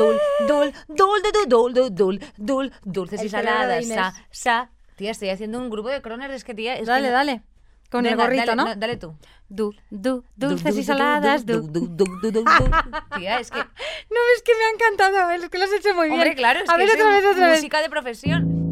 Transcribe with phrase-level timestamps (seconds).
[0.00, 4.70] dul, dul, dul, dul, dul, dul, dul, dulces y saladas, sa, sa.
[4.96, 6.76] Tía, estoy haciendo un grupo de croners que tía...
[6.76, 7.42] Es dale, dale.
[7.90, 8.74] Con el gorrito, ¿no?
[8.76, 9.16] Dale tú.
[9.48, 11.44] Du, du, dulces y saladas.
[11.44, 12.44] Du, du, du, du, du,
[13.16, 13.58] Tía, es que.
[13.58, 15.30] No, es que me ha encantado.
[15.30, 16.20] Es que lo has hecho muy bien.
[16.20, 17.58] Hombre, claro, es a que ver, otra vez, otra vez.
[17.58, 18.70] Música de profesión.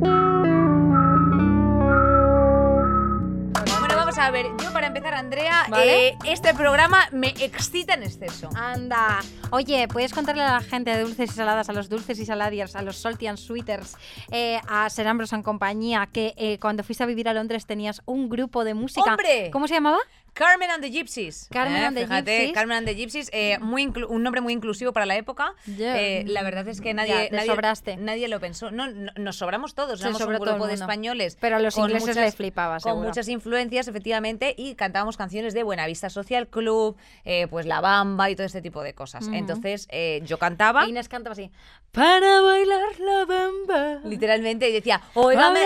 [4.18, 4.46] Vamos a ver.
[4.62, 6.08] Yo, para empezar, Andrea, Vale.
[6.08, 8.50] eh, este programa me excita en exceso.
[8.54, 9.20] Anda.
[9.50, 12.74] Oye, ¿puedes contarle a la gente de dulces y saladas, a los dulces y saladiers,
[12.74, 13.96] a los salty and sweeters,
[14.30, 18.02] eh, a Ser Ambros and compañía, que eh, cuando fuiste a vivir a Londres tenías
[18.06, 19.12] un grupo de música?
[19.12, 19.50] ¡Hombre!
[19.52, 19.98] ¿Cómo se llamaba?
[20.38, 21.48] Carmen and the Gypsies.
[21.50, 22.54] Carmen Eh, and the fíjate, Gypsies.
[22.54, 25.54] Carmen and the Gypsies, eh, muy un nombre muy inclusivo para la época.
[25.66, 26.00] Ya.
[26.00, 27.96] Eh, la verdad es que nadie, te nadie, sobraste.
[27.96, 28.70] nadie lo pensó.
[28.70, 30.00] No, no- nos sobramos todos.
[30.00, 31.36] Éramos un grupo de españoles.
[31.40, 33.08] Pero a los con ingleses les flipaba, Con seguro.
[33.08, 38.36] muchas influencias, efectivamente, y cantábamos canciones de Buenavista Social Club, eh, pues La Bamba y
[38.36, 39.26] todo este tipo de cosas.
[39.26, 39.34] Ujú.
[39.34, 40.84] Entonces, eh, yo cantaba.
[40.84, 41.50] E Inés cantaba así.
[41.90, 44.00] Para bailar la bamba.
[44.04, 45.60] Literalmente y decía, óigame,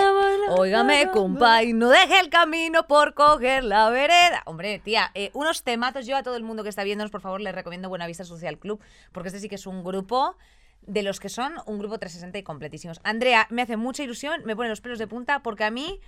[0.49, 4.41] óigame, compa, y no deje el camino por coger la vereda.
[4.45, 6.05] Hombre, tía, eh, unos temazos.
[6.05, 8.79] Yo a todo el mundo que está viéndonos, por favor, les recomiendo Buenavista Social Club,
[9.11, 10.35] porque este sí que es un grupo
[10.81, 12.99] de los que son un grupo 360 y completísimos.
[13.03, 15.99] Andrea, me hace mucha ilusión, me pone los pelos de punta, porque a mí,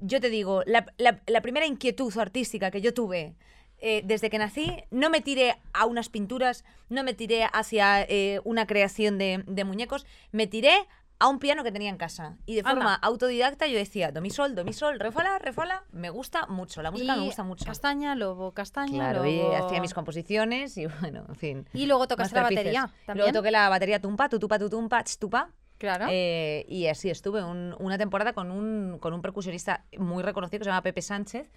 [0.00, 3.34] yo te digo, la primera inquietud artística que yo tuve
[3.78, 8.40] eh, desde que nací, no me tiré a unas pinturas, no me tiré hacia eh,
[8.44, 10.72] una creación de, de muñecos, me tiré
[11.18, 12.36] a un piano que tenía en casa.
[12.46, 12.70] Y de Anda.
[12.72, 16.82] forma autodidacta yo decía, do mi sol, do mi sol, refola, refola, me gusta mucho,
[16.82, 17.64] la música Y me gusta mucho.
[17.64, 21.68] Castaña, lobo, castaña, Claro, y hacía mis composiciones y bueno, en fin.
[21.72, 23.32] Y luego tocaste la batería Luego también.
[23.32, 25.50] toqué la batería tumpa, tutupa, tutumpa, tupa.
[25.78, 26.06] Claro.
[26.10, 30.64] Eh, y así estuve un- una temporada con un, con un percusionista muy reconocido que
[30.64, 31.50] se llama Pepe Sánchez.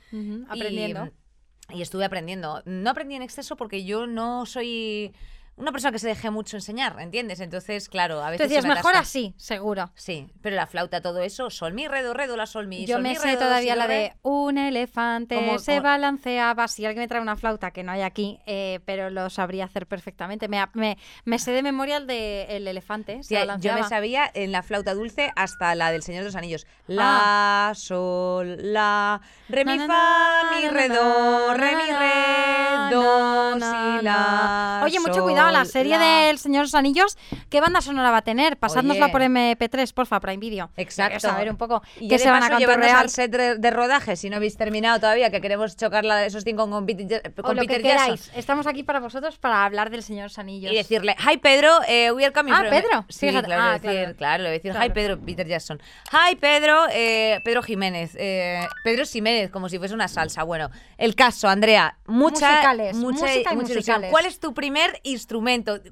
[0.48, 1.10] Aprendiendo.
[1.74, 2.62] Y, estuve aprendiendo.
[2.66, 5.14] No aprendí en exceso porque yo no soy
[5.60, 7.40] una persona que se deje mucho enseñar, ¿entiendes?
[7.40, 8.48] Entonces, claro, a veces.
[8.50, 9.02] decías, me mejor atasca.
[9.02, 9.92] así, seguro.
[9.96, 12.86] Sí, pero la flauta, todo eso, sol, mi, re, do, re, do, la, sol, mi,
[12.86, 13.94] Yo sol, me mi, sé todavía si, la re.
[13.94, 16.68] de un elefante se balanceaba.
[16.68, 19.86] Si alguien me trae una flauta, que no hay aquí, eh, pero lo sabría hacer
[19.86, 20.48] perfectamente.
[20.48, 23.22] Me, me, me sé de memoria el de el elefante.
[23.24, 26.36] Se Tía, yo me sabía en la flauta dulce hasta la del Señor de los
[26.36, 26.66] Anillos.
[26.98, 27.70] Ah.
[27.70, 33.54] La, sol, la, re, mi, Na, fa, na, mi, re, do, re, mi, re, do,
[33.56, 36.24] si, la, Oye, mucho cuidado, la serie la.
[36.26, 37.18] del Señor de los Anillos,
[37.50, 38.58] ¿qué banda sonora va a tener?
[38.58, 39.12] Pasádnosla Oye.
[39.12, 40.70] por MP3, porfa, Prime Video.
[40.78, 41.30] Exacto.
[41.30, 42.96] A ver un poco Y qué de se van a canturrear.
[42.98, 46.44] al set de, de rodaje, si no habéis terminado todavía, que queremos chocar la- esos
[46.44, 48.04] cinco con, Peter, O con lo que Peter Jackson.
[48.18, 48.32] queráis.
[48.36, 50.72] Estamos aquí para vosotros para hablar del Señor de los Anillos.
[50.72, 53.46] Y decirle, hi Pedro, eh, we are coming Ah, from-" Pedro, Sí, fíjate.
[53.48, 54.16] claro, Ah, decir, claro.
[54.16, 54.94] claro, le voy a decir, hi Claro.
[54.94, 55.82] Pedro, Peter Jackson.
[56.12, 58.12] Hi Pedro, eh, Pedro Jiménez.
[58.16, 60.44] eh, Pedro Jiménez, como si fuese una salsa.
[60.44, 64.12] Bueno, el caso, Andrea, mucha, Musicales, mucha, musicales.
[64.12, 65.39] ¿Cuál es tu primer instrumento?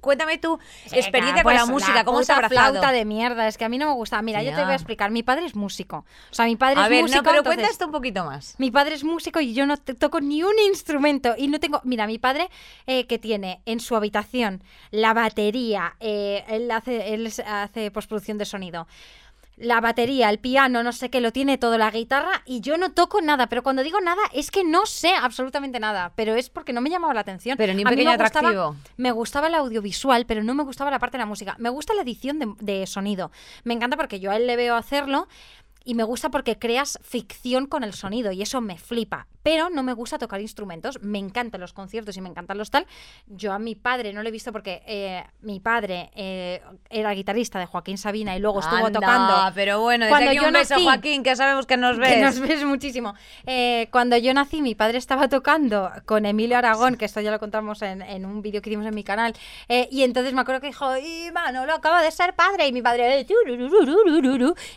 [0.02, 0.60] Cuéntame tu
[0.92, 3.78] experiencia con pues la música, cómo se ha flauta de mierda, es que a mí
[3.78, 4.22] no me gusta.
[4.22, 5.12] Mira, yo te voy a explicar.
[5.12, 6.06] Mi padre es músico.
[6.32, 7.18] O sea, mi padre A es ver, músico.
[7.18, 8.56] no, pero entonces- cuenta esto un poquito más.
[8.58, 11.34] Mi padre es músico y yo no toco ni un instrumento.
[11.38, 11.82] Y no tengo.
[11.84, 12.50] Mira, mi padre
[12.86, 18.46] eh, que tiene en su habitación la batería, eh, él, hace, él hace postproducción de
[18.46, 18.88] sonido.
[19.58, 22.92] La batería, el piano, no sé qué, lo tiene todo, la guitarra, y yo no
[22.92, 23.48] toco nada.
[23.48, 26.12] Pero cuando digo nada, es que no sé absolutamente nada.
[26.16, 27.58] Pero es porque no me llamaba la atención.
[27.58, 28.76] Pero ni un pequeño me gustaba- atractivo.
[28.98, 31.56] me gustaba el audiovisual, pero no me gustaba la parte de la música.
[31.58, 33.32] Me gusta la edición de, de sonido.
[33.64, 35.28] Me encanta porque yo a él le veo hacerlo
[35.88, 39.26] y me gusta porque creas ficción con el sonido y eso me flipa.
[39.42, 41.02] Pero no me gusta tocar instrumentos.
[41.02, 42.86] Me encantan los conciertos y me encantan los tal.
[43.28, 47.58] Yo a mi padre no lo he visto porque eh, mi padre eh, era guitarrista
[47.58, 49.34] de Joaquín Sabina y luego estuvo Anda, tocando.
[49.56, 52.10] pero bueno, desde Cuando aquí yo un beso, nací- Joaquín, que sabemos que nos ves.
[52.18, 53.14] Que nos ves muchísimo.
[53.46, 57.40] Eh, cuando yo nací, mi padre estaba tocando con Emilio Aragón, que esto ya lo
[57.40, 59.34] contamos en, en un vídeo que hicimos en mi canal.
[59.70, 62.68] y entonces me acuerdo que dijo, y Manolo acaba de ser padre.
[62.68, 63.26] Y mi padre,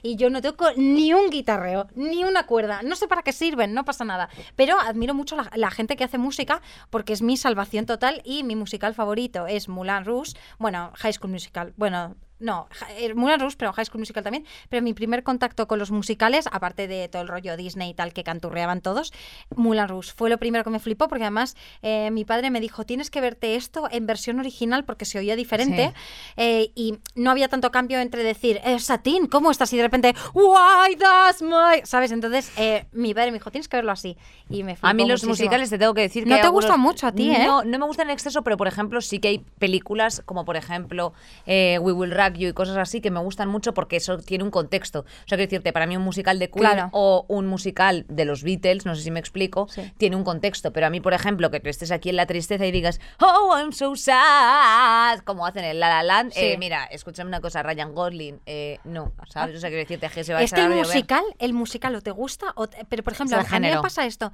[0.02, 2.82] y yo no toco ni un guitarreo, ni una cuerda.
[2.82, 4.28] No sé para qué sirven, no pasa nada.
[4.56, 8.44] Pero admiro mucho la, la gente que hace música porque es mi salvación total y
[8.44, 10.32] mi musical favorito es Moulin Rouge.
[10.58, 11.72] Bueno, High School Musical.
[11.76, 14.44] Bueno, no, eh, Moulin Rouge, pero High School Musical también.
[14.68, 18.12] Pero mi primer contacto con los musicales, aparte de todo el rollo Disney y tal
[18.12, 19.12] que canturreaban todos,
[19.54, 22.84] Moulin Rouge fue lo primero que me flipó porque además eh, mi padre me dijo,
[22.84, 25.92] tienes que verte esto en versión original porque se oía diferente
[26.36, 29.72] eh, y no había tanto cambio entre decir, eh, Satín, ¿cómo estás?
[29.72, 31.82] Y de repente, Why does my...
[31.84, 32.10] ¿Sabes?
[32.12, 34.16] Entonces eh, mi padre me dijo, tienes que verlo así.
[34.48, 35.30] Y me flipó A mí los muchísimo.
[35.32, 37.44] musicales te tengo que decir que No te algunos- gustan mucho a ti, ¿eh?
[37.46, 40.56] No, no me gustan en exceso, pero por ejemplo sí que hay películas como por
[40.56, 41.12] ejemplo
[41.46, 45.00] We Will Rock Y cosas así que me gustan mucho porque eso tiene un contexto.
[45.00, 46.88] O sea, quiero decirte, para mí un musical de Queen Claro.
[46.92, 49.92] o un musical de los Beatles, no sé si me explico, Sí.
[49.98, 50.72] tiene un contexto.
[50.72, 53.56] Pero a mí, por ejemplo, que tú estés aquí en la tristeza y digas, oh,
[53.58, 56.40] I'm so sad, como hacen en La La Land, Sí.
[56.40, 59.56] eh, mira, escúchame una cosa, Ryan Gosling, eh, no, ¿sabes?
[59.56, 62.00] O sea, quiero decirte que se va a Es que el musical, el musical o
[62.00, 64.32] te gusta, o te- pero por ejemplo, a mí me pasa esto.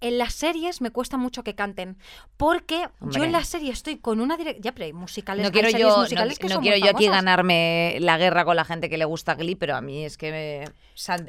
[0.00, 1.98] En las series me cuesta mucho que canten.
[2.36, 4.62] Porque yo en la serie estoy con una dirección.
[4.62, 5.42] Ya, pero hay musicales.
[5.42, 7.96] No hay quiero series yo, no, musicales que no son quiero muy yo aquí ganarme
[8.00, 10.64] la guerra con la gente que le gusta Glee, pero a mí es que me...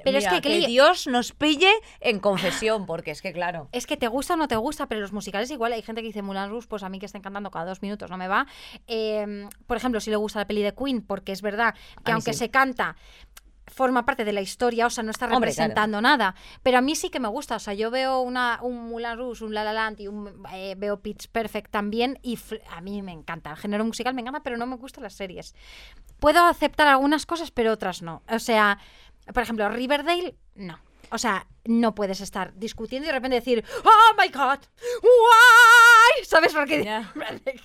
[0.03, 1.71] Pero es que Glee- Dios nos pille
[2.01, 3.69] en confesión, porque es que claro.
[3.71, 6.07] Es que te gusta o no te gusta, pero los musicales igual hay gente que
[6.07, 8.47] dice Mulan Rouge, pues a mí que estén cantando cada dos minutos no me va.
[8.87, 12.33] Eh, por ejemplo, si le gusta la peli de Queen, porque es verdad que aunque
[12.33, 12.39] sí.
[12.39, 12.95] se canta
[13.71, 15.45] forma parte de la historia, o sea, no está Hombre, claro.
[15.45, 16.35] representando nada.
[16.61, 19.43] Pero a mí sí que me gusta, o sea, yo veo una, un Mulan Rouge,
[19.43, 22.37] un La La Land y un, eh, veo Pitch Perfect también y
[22.69, 23.51] a mí me encanta.
[23.51, 25.55] El género musical me encanta, pero no me gustan las series.
[26.19, 28.21] Puedo aceptar algunas cosas, pero otras no.
[28.29, 28.77] O sea,
[29.33, 30.79] por ejemplo, Riverdale, no.
[31.11, 34.59] O sea, no puedes estar discutiendo y de repente decir, ¡Oh my god!
[35.01, 36.25] ¿Why?
[36.25, 36.83] ¿Sabes por qué?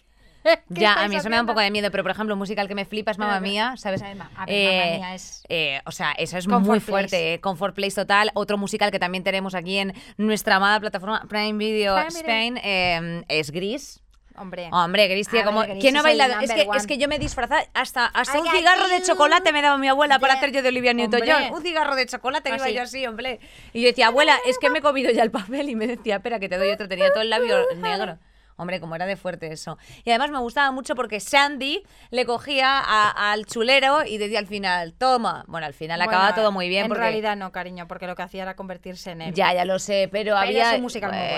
[0.75, 2.39] ¿Qué Ya, a mí eso me da un poco de miedo, pero por ejemplo, un
[2.39, 4.03] musical que me flipa es Mamma Pero- Mía, ¿sabes?
[4.03, 6.91] A ver, Mamma Eh, Mía es- eh, o sea, eso es Comfort muy Place.
[6.91, 8.31] fuerte, eh, Comfort Place total.
[8.35, 12.09] Otro musical que también tenemos aquí en nuestra amada plataforma Prime Video Prime.
[12.21, 14.01] Spain eh, es Gris.
[14.39, 14.69] Hombre.
[14.71, 15.61] Hombre, Gris, tía, A como...
[15.61, 16.39] ver, Gris ¿Quién no ha bailado?
[16.43, 19.07] Es que, es que yo me disfrazaba hasta, hasta I un got cigarro de you.
[19.07, 21.45] chocolate me daba mi abuela para hacer yo de Olivia Newton-John.
[21.45, 21.53] Hombre.
[21.57, 23.41] Un cigarro de chocolate que iba yo así, hombre.
[23.73, 25.71] Y yo decía, abuela, es que me he comido ya el papel.
[25.71, 26.87] Y me decía, espera, que te doy otro.
[26.87, 28.19] Tenía todo el labio negro.
[28.59, 29.77] Hombre, como era de fuerte eso.
[30.05, 34.47] Y además me gustaba mucho porque Sandy le cogía a- al chulero y decía al
[34.47, 35.45] final, toma.
[35.47, 36.85] Bueno, al final Bueno, acababa todo muy bien.
[36.85, 37.03] En porque...
[37.03, 39.35] realidad no, cariño, porque lo que hacía era convertirse en él.
[39.35, 40.71] Ya, ya lo sé, pero, Pero había.
[40.71, 41.37] es un musical muy bueno.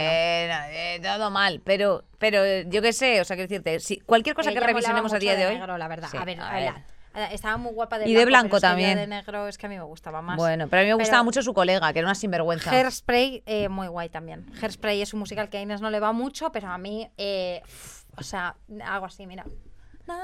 [0.70, 4.52] eh, todo mal, pero, pero yo qué sé, o sea, quiero decirte, si, cualquier cosa
[4.52, 5.54] que revisionemos a día mucho de hoy.
[5.58, 6.08] negro, la verdad.
[6.10, 6.72] Sí, a ver, a a ver.
[7.18, 8.96] A- estaba muy guapa de Y de blanco, blanco es que yo también.
[8.98, 10.36] de negro es que a mí me gustaba más.
[10.36, 12.70] Bueno, pero a mí me Pero- gustaba mucho su colega, que era una sinvergüenza.
[12.70, 14.46] Hairspray, eh, muy guay también.
[14.60, 17.62] Hairspray es un musical que a Inés no le va mucho, pero a mí, eh,
[18.16, 19.44] o sea, algo así, mira.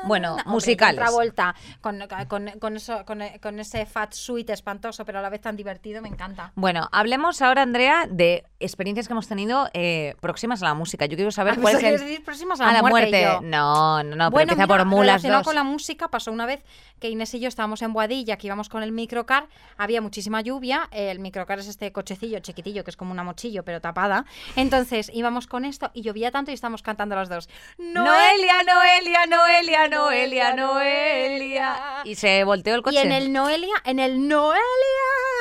[0.04, 0.98] Bueno, Hombre, musicales.
[1.00, 5.40] John Travolta, con, con, con eso, con, ese fat suite espantoso, pero a la vez
[5.40, 6.52] tan divertido, me encanta.
[6.54, 11.06] Bueno, hablemos ahora, Andrea, de experiencias que hemos tenido eh, próximas a la música.
[11.06, 11.94] Yo quiero saber Ah, cuál es pensaba el...
[11.94, 13.20] ibas a decir próximas a la, muerte.
[13.20, 13.40] y yo.
[13.42, 15.46] No, no, no, pero bueno, empieza mira, por Mulas relacionado 2.
[15.46, 16.64] con la música, pasó una vez
[17.00, 20.88] que Inés y yo estábamos en Boadilla, que íbamos con el microcar, había muchísima lluvia,
[20.92, 24.24] el microcar es este cochecillo chiquitillo, que es como una mochillo, pero tapada.
[24.56, 27.48] Entonces íbamos con esto y llovía tanto y estábamos cantando las dos.
[27.78, 31.76] Noelia, Noelia, Noelia, Noelia, Noelia.
[32.04, 32.96] Y se volteó el coche.
[32.96, 34.62] Y en el Noelia, en el Noelia.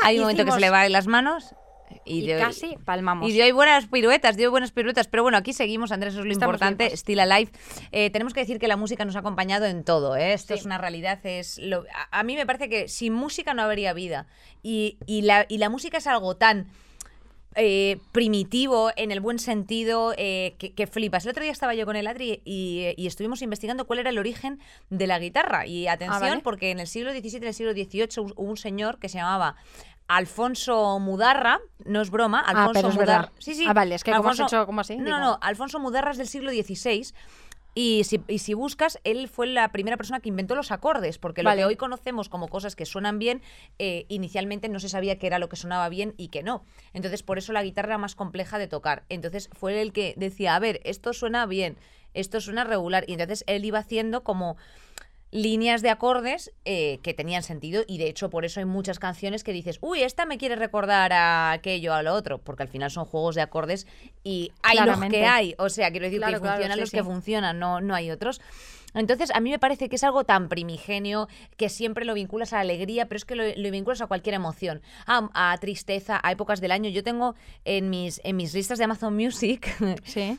[0.04, 1.56] Hay un momento que se le va las manos.
[2.06, 3.30] Y, Y casi palmamos.
[3.30, 5.08] Y dio buenas piruetas, dio buenas piruetas.
[5.08, 6.86] Pero bueno, aquí seguimos, Andrés, eso es lo Estamos importante.
[6.86, 7.00] vivos.
[7.00, 7.52] Still Alive.
[7.92, 10.16] Eh, tenemos que decir que la música nos ha acompañado en todo.
[10.18, 10.34] ¿eh?
[10.34, 10.60] Esto Sí.
[10.60, 11.20] es una realidad.
[11.26, 14.26] Es lo, a, a mí me parece que sin música no habría vida.
[14.64, 16.68] Y, y la, y la música es algo tan
[17.56, 21.26] eh, primitivo, en el buen sentido, eh, que, que flipas.
[21.26, 24.18] El otro día estaba yo con el Adri y, y estuvimos investigando cuál era el
[24.18, 24.60] origen
[24.90, 25.66] de la guitarra.
[25.68, 26.42] Y atención, vale.
[26.42, 29.18] porque en el siglo XVII y en el siglo XVIII hubo un señor que se
[29.18, 29.56] llamaba
[30.08, 33.18] Alfonso Mudarra, no es broma, Alfonso Ah, pero es Mudarra.
[33.24, 33.32] verdad.
[33.40, 33.66] Sí, sí.
[33.68, 35.18] Ah, vale, es que como has hecho como así, No, digo.
[35.18, 37.14] no, Alfonso Mudarra es del siglo XVI.
[37.76, 41.44] Y si, y si buscas, él fue la primera persona que inventó los acordes, porque
[41.44, 41.62] lo Vale.
[41.62, 43.42] que hoy conocemos como cosas que suenan bien,
[43.80, 46.64] eh, inicialmente no se sabía qué era lo que sonaba bien y qué no.
[46.94, 49.04] Entonces, por eso la guitarra era más compleja de tocar.
[49.10, 51.78] Entonces, fue el que decía, a ver, esto suena bien,
[52.14, 53.06] esto suena regular.
[53.08, 54.58] Y entonces él iba haciendo como
[55.34, 59.44] líneas de acordes eh, que tenían sentido y de hecho por eso hay muchas canciones
[59.44, 62.92] que dices, uy, esta me quiere recordar a aquello, a lo otro, porque al final
[62.92, 63.88] son juegos de acordes
[64.24, 65.18] y hay los Claramente.
[65.18, 66.98] que hay, o sea, quiero decir Claro, que claro, funcionan sí, los sí.
[66.98, 68.40] que funcionan, no, no hay otros.
[68.96, 71.28] Entonces, a mí me parece que es algo tan primigenio
[71.58, 74.36] que siempre lo vinculas a la alegría, pero es que lo, lo vinculas a cualquier
[74.36, 76.92] emoción, a, a tristeza, a épocas del año.
[76.92, 77.34] Yo tengo
[77.66, 79.68] en mis, en mis listas de Amazon Music
[80.04, 80.38] Sí.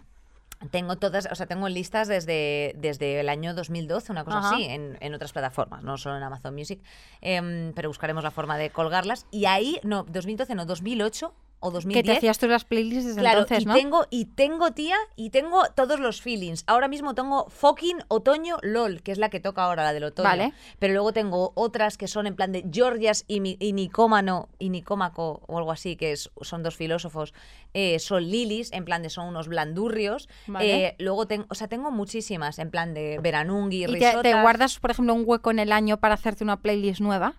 [0.71, 4.54] Tengo todas, o sea, tengo listas desde, desde el año 2012, una cosa Ajá.
[4.54, 6.83] así, en, en otras plataformas, no solo en Amazon Music,
[7.21, 9.26] em, pero buscaremos la forma de colgarlas.
[9.30, 12.04] Y ahí, no, 2012, no, 2008 o Que 2010.
[12.04, 13.75] te hacías tú las playlists desde Claro, entonces, y ¿no?
[13.75, 16.62] tengo, y tengo, tía, y tengo todos los feelings.
[16.66, 20.28] Ahora mismo tengo fucking otoño LOL, que es la que toca ahora, la del otoño.
[20.28, 20.52] Vale.
[20.78, 24.68] Pero luego tengo otras que son en plan de Georgias y, mi- y Nicómano y
[24.68, 27.33] Nicómaco o algo así, que es- son dos filósofos.
[27.76, 30.28] eh, son Lilis, en plan de son unos blandurrios.
[30.47, 30.87] Vale.
[30.87, 34.42] Eh, luego tengo, o sea, tengo muchísimas, en plan de Veranungui, ¿Y te, te risotas.
[34.42, 37.35] guardas, por ejemplo, un hueco en el año para hacerte una playlist nueva?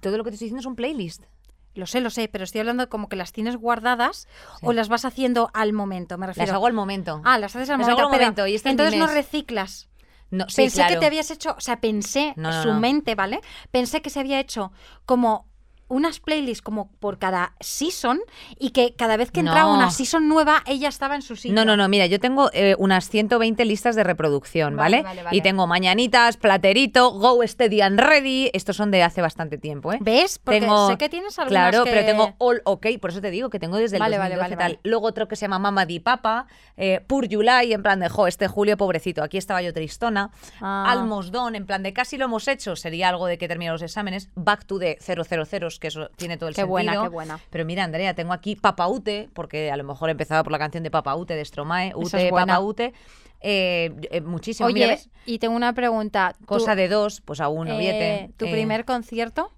[0.00, 1.24] Todo lo que te estoy diciendo es un playlist.
[1.80, 4.28] Lo sé, lo sé, pero estoy hablando como que las tienes guardadas
[4.62, 6.46] o las vas haciendo al momento, me refiero.
[6.46, 7.20] Las hago al momento.
[7.24, 8.02] Ah, las haces al Las momento.
[8.02, 9.88] hago al pero momento, y entonces no reciclas.
[10.30, 13.40] No, sí, pensé que te habías hecho, o sea, pensé, No, no, su mente, ¿vale?
[13.72, 14.70] Pensé que se había hecho
[15.04, 15.49] como
[15.90, 18.20] unas playlists como por cada season
[18.58, 19.74] y que cada vez que entraba No.
[19.74, 21.54] una season nueva, ella estaba en su sitio.
[21.54, 25.22] No, no, no, mira, yo tengo eh, unas 120 listas de reproducción, Vale, ¿vale?
[25.22, 25.36] vale.
[25.36, 29.98] Y tengo Mañanitas, Platerito, Go Steady and Ready, estos son de hace bastante tiempo, ¿eh?
[30.00, 30.38] ¿Ves?
[30.38, 33.30] Porque tengo, sé que tienes algunas Claro, que- pero tengo All OK, por eso te
[33.30, 34.78] digo que tengo desde el Vale, vale, 2012 vale, tal.
[34.78, 34.90] vale.
[34.90, 38.26] Luego otro que se llama Mama Di Papa, eh, Pur July, en plan de, jo,
[38.26, 40.30] este Julio pobrecito, aquí estaba yo tristona.
[40.60, 40.96] Ah.
[41.30, 44.28] Done, en plan de casi lo hemos hecho, sería algo de que termina los exámenes.
[44.36, 45.24] Back to the 000,
[45.80, 46.70] que eso tiene todo el Qué sentido.
[46.70, 47.40] buena, qué buena.
[47.50, 50.90] Pero mira, Andrea, tengo aquí Papaute, porque a lo mejor empezaba por la canción de
[50.92, 52.32] Papaute de Stromae, Ute, es.
[52.32, 52.92] Papaute.
[53.40, 54.68] Eh, eh, muchísimo.
[54.68, 55.08] Mira, Oye, ¿ves?
[55.26, 56.34] y tengo una pregunta.
[56.38, 58.30] ¿Tú, Cosa de dos, pues a uno, eh.
[58.36, 59.50] ¿Tu Eh, primer concierto?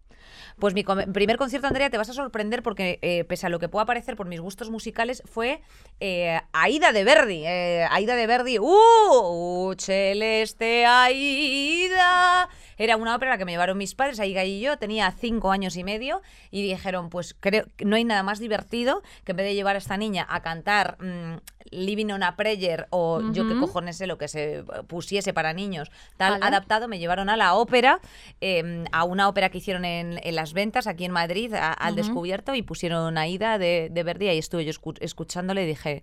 [0.59, 3.69] Pues mi primer concierto, Andrea, te vas a sorprender porque, eh, pese a lo que
[3.69, 5.63] pueda parecer por mis gustos musicales, fue
[5.99, 7.43] eh, Aida de Verdi.
[7.45, 8.69] Eh, Aida de Verdi, ¡uh!
[8.69, 12.49] ¡Uh, Celeste Aida!
[12.79, 15.51] Era una ópera a la que me llevaron mis padres, Aiga y yo, tenía cinco
[15.53, 19.37] años y medio, y dijeron, pues creo que no hay nada más divertido que en
[19.37, 21.37] vez de llevar a esta niña a cantar mm,
[21.71, 23.61] Living on a Prayer o yo qué Ujú.
[23.67, 26.45] cojones sé lo que se pusiese para niños, tal, Vale.
[26.47, 28.01] adaptado, me llevaron a la ópera,
[28.41, 31.95] eh, a una ópera que hicieron en, en las ventas aquí en Madrid, a- al
[31.95, 36.03] descubierto, y pusieron Aida de, de Verdi, y ahí estuve yo escu- escuchándole y dije,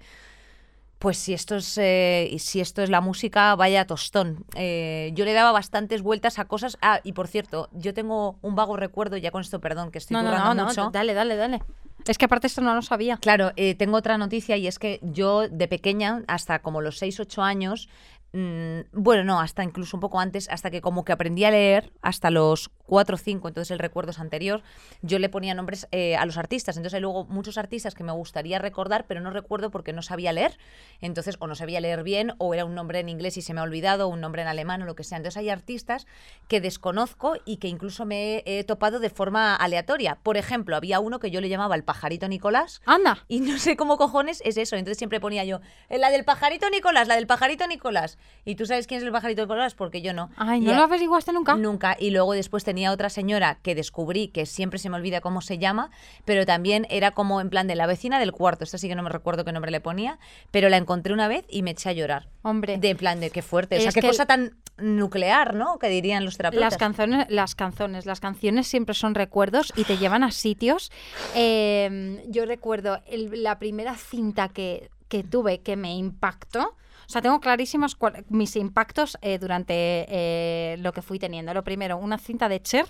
[0.99, 4.45] pues si esto es, eh, si esto es la música, vaya tostón.
[4.55, 6.77] Eh, yo le daba bastantes vueltas a cosas.
[6.81, 10.15] Ah, y por cierto, yo tengo un vago recuerdo, ya con esto, perdón, que estoy
[10.15, 10.89] No, no, no, no, mucho.
[10.91, 11.63] dale, dale, dale.
[12.05, 13.17] Es que aparte esto no lo sabía.
[13.17, 17.19] Claro, eh, tengo otra noticia y es que yo de pequeña, hasta como los 6,
[17.21, 17.87] 8 años,
[18.33, 21.91] mm, bueno, no, hasta incluso un poco antes, hasta que como que aprendí a leer,
[22.01, 24.63] hasta los 4 o 5, entonces el recuerdo es anterior,
[25.03, 26.75] yo le ponía nombres eh, a los artistas.
[26.75, 30.33] Entonces hay luego muchos artistas que me gustaría recordar, pero no recuerdo porque no sabía
[30.33, 30.57] leer.
[31.01, 33.59] Entonces, o no sabía leer bien, o era un nombre en inglés y se me
[33.59, 35.17] ha olvidado, o un nombre en alemán o lo que sea.
[35.17, 36.07] Entonces hay artistas
[36.47, 40.15] que desconozco y que incluso me he, topado de forma aleatoria.
[40.23, 42.81] Por ejemplo, había uno que yo le llamaba el pajarito Nicolás.
[42.85, 43.23] Anda.
[43.27, 44.75] Y no sé cómo cojones es eso.
[44.75, 48.17] Entonces siempre ponía yo, "Eh, la del pajarito Nicolás, la del pajarito Nicolás.
[48.45, 50.31] Y tú sabes quién es el pajarito Nicolás porque yo no.
[50.37, 51.55] Ay, Y ¿no a- lo averiguaste nunca?
[51.55, 51.95] Nunca.
[51.99, 55.57] Y luego después tenía otra señora que descubrí que siempre se me olvida cómo se
[55.57, 55.91] llama,
[56.25, 58.63] pero también era como en plan de la vecina del cuarto.
[58.63, 60.17] Esta sí que no me recuerdo qué nombre le ponía,
[60.51, 62.27] pero la encontré una vez y me eché a llorar.
[62.41, 62.77] Hombre.
[62.77, 63.77] De en plan de qué fuerte.
[63.77, 65.77] O sea, qué cosa tan nuclear, ¿no?
[65.77, 66.71] Que dirían los terapeutas.
[66.71, 70.91] Las canciones, las canciones, las canciones siempre son recuerdos y te llevan a sitios.
[71.35, 76.75] Eh, yo recuerdo el- la primera cinta que, que tuve que me impactó.
[77.09, 77.97] O sea, tengo clarísimos
[78.29, 81.55] mis impactos eh, durante eh, lo que fui teniendo.
[81.55, 82.85] Lo primero, una cinta de Cher,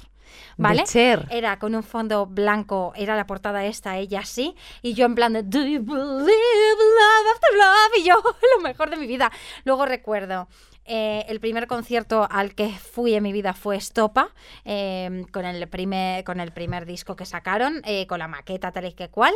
[0.57, 0.81] ¿vale?
[0.81, 1.25] De Cher.
[1.31, 5.31] Era con un fondo blanco, era la portada esta, ella sí, y yo en plan
[5.31, 5.95] de Do you believe
[6.27, 7.97] love after love?
[7.97, 8.15] Y yo,
[8.57, 9.31] lo mejor de mi vida.
[9.63, 10.49] Luego recuerdo.
[10.83, 14.33] eh, el primer concierto al que fui en mi vida fue Estopa,
[14.65, 18.85] eh, con, el primer, con el primer disco que sacaron, eh, con la maqueta tal
[18.85, 19.33] y que cual,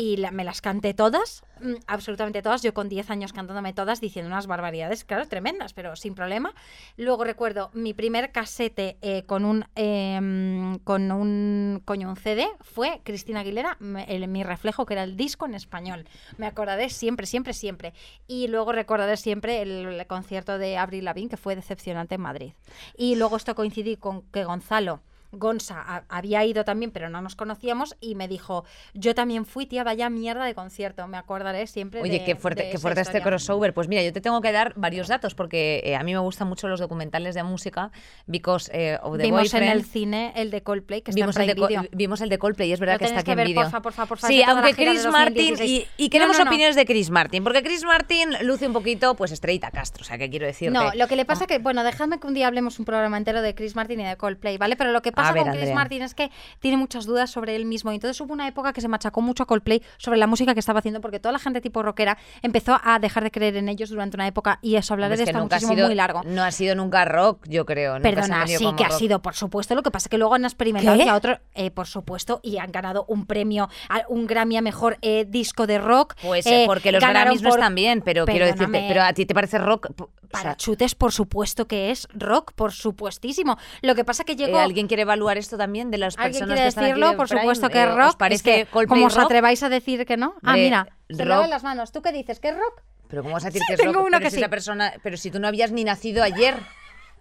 [0.00, 4.28] y me las canté todas, mm, absolutamente todas, yo con 10 años cantándome todas, diciendo
[4.28, 6.54] unas barbaridades, claro, tremendas, pero sin problema.
[6.96, 13.02] Luego recuerdo mi primer casete eh, con un em, con un coño un CD fue
[13.04, 13.76] Cristina Aguilera,
[14.08, 16.06] el- mi reflejo que era el disco en español.
[16.38, 17.92] Me acordaré siempre, siempre, siempre.
[18.26, 22.52] Y luego recordaré siempre el, concierto de Avril Lavigne que fue decepcionante en Madrid.
[22.96, 27.36] Y luego esto coincidí con que Gonzalo Gonza a- había ido también, pero no nos
[27.36, 31.06] conocíamos y me dijo, yo también fui, tía, vaya mierda de concierto.
[31.06, 33.72] Me acordaré siempre Oye, de- qué fuerte, de qué fuerte este crossover.
[33.74, 36.48] Pues mira, yo te tengo que dar varios datos porque eh, a mí me gustan
[36.48, 37.90] mucho los documentales de música,
[38.26, 41.42] because eh, of the Vimos en el cine el de Coldplay, que está Vimos en
[41.50, 43.46] el, de, vimos el de Coldplay y es verdad Lo que está aquí que en
[43.46, 43.62] vídeo.
[43.62, 45.88] porfa, porfa, porfa, Sí, aunque Chris Martin 2016.
[45.96, 46.50] y, queremos no, no.
[46.50, 50.18] opiniones de Chris Martin, porque Chris Martin luce un poquito pues estrellita Castro, o sea,
[50.18, 50.72] que quiero decirte.
[50.72, 53.42] No, lo que le pasa que, bueno, dejadme que un día hablemos un programa entero
[53.42, 54.76] de Chris Martin y de Coldplay, ¿vale?
[54.76, 55.74] Pero lo que pasa ver, con Chris Andrea.
[55.74, 57.92] Martin es que tiene muchas dudas sobre él mismo.
[57.92, 60.60] Y entonces hubo una época que se machacó mucho a Coldplay sobre la música que
[60.60, 63.90] estaba haciendo, porque toda la gente tipo rockera empezó a dejar de creer en ellos
[63.90, 66.22] durante una época y eso hablaré Es de esto muchísimo sido, muy largo.
[66.24, 67.94] No ha sido nunca rock, yo creo.
[67.94, 69.74] nunca Perdona, sí que ha sido, por supuesto.
[69.74, 71.04] Lo que pasa es que luego han experimentado ¿Qué?
[71.04, 73.68] ya otro, eh, por supuesto, y han ganado un premio,
[74.08, 76.14] un Grammy a mejor eh, disco de rock.
[76.22, 79.34] Pues porque los Grammys no por- están bien, pero quiero decirte, pero a ti te
[79.34, 79.88] parece rock.
[80.30, 83.58] P- o Para sea, chutes, por supuesto que es rock, por supuestísimo.
[83.82, 84.58] Lo que pasa que eh, llegó.
[84.60, 87.10] ¿Alguien quiere evaluar esto también de las ¿Alguien personas quiere que están aquí decirlo?
[87.10, 87.40] de Por Prime?
[87.42, 88.16] supuesto que Eh, es ¿os rock.
[88.16, 89.24] parece es que, como os rock?
[89.24, 90.34] atreváis a decir que no.
[90.42, 91.92] Ah, mira, se lavan las manos.
[91.92, 92.38] ¿Tú qué dices?
[92.40, 92.82] ¿Que es rock?
[93.08, 94.02] Pero cómo vas a decir Sí, que es tengo rock?
[94.06, 94.42] uno pero que si sí.
[94.42, 96.54] esa persona, pero si tú no habías ni nacido ayer.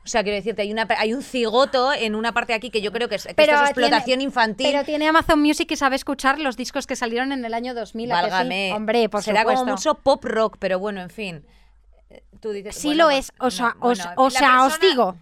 [0.06, 2.82] O sea, quiero decirte, hay una hay un cigoto en una parte de aquí que
[2.82, 4.68] yo creo que es, que esto es explotación tiene, infantil.
[4.72, 8.12] Pero tiene Amazon Music y sabe escuchar los discos que salieron en el año 2000.
[8.12, 8.32] ¿a que sí?
[8.32, 8.74] Válgame.
[8.74, 9.60] Hombre, por Será supuesto.
[9.62, 11.46] como mucho pop rock, pero bueno, en fin.
[12.40, 13.32] Tú dices, Sí bueno, lo pues, es.
[13.40, 15.18] O sea, no, os, bueno, o sea, os digo.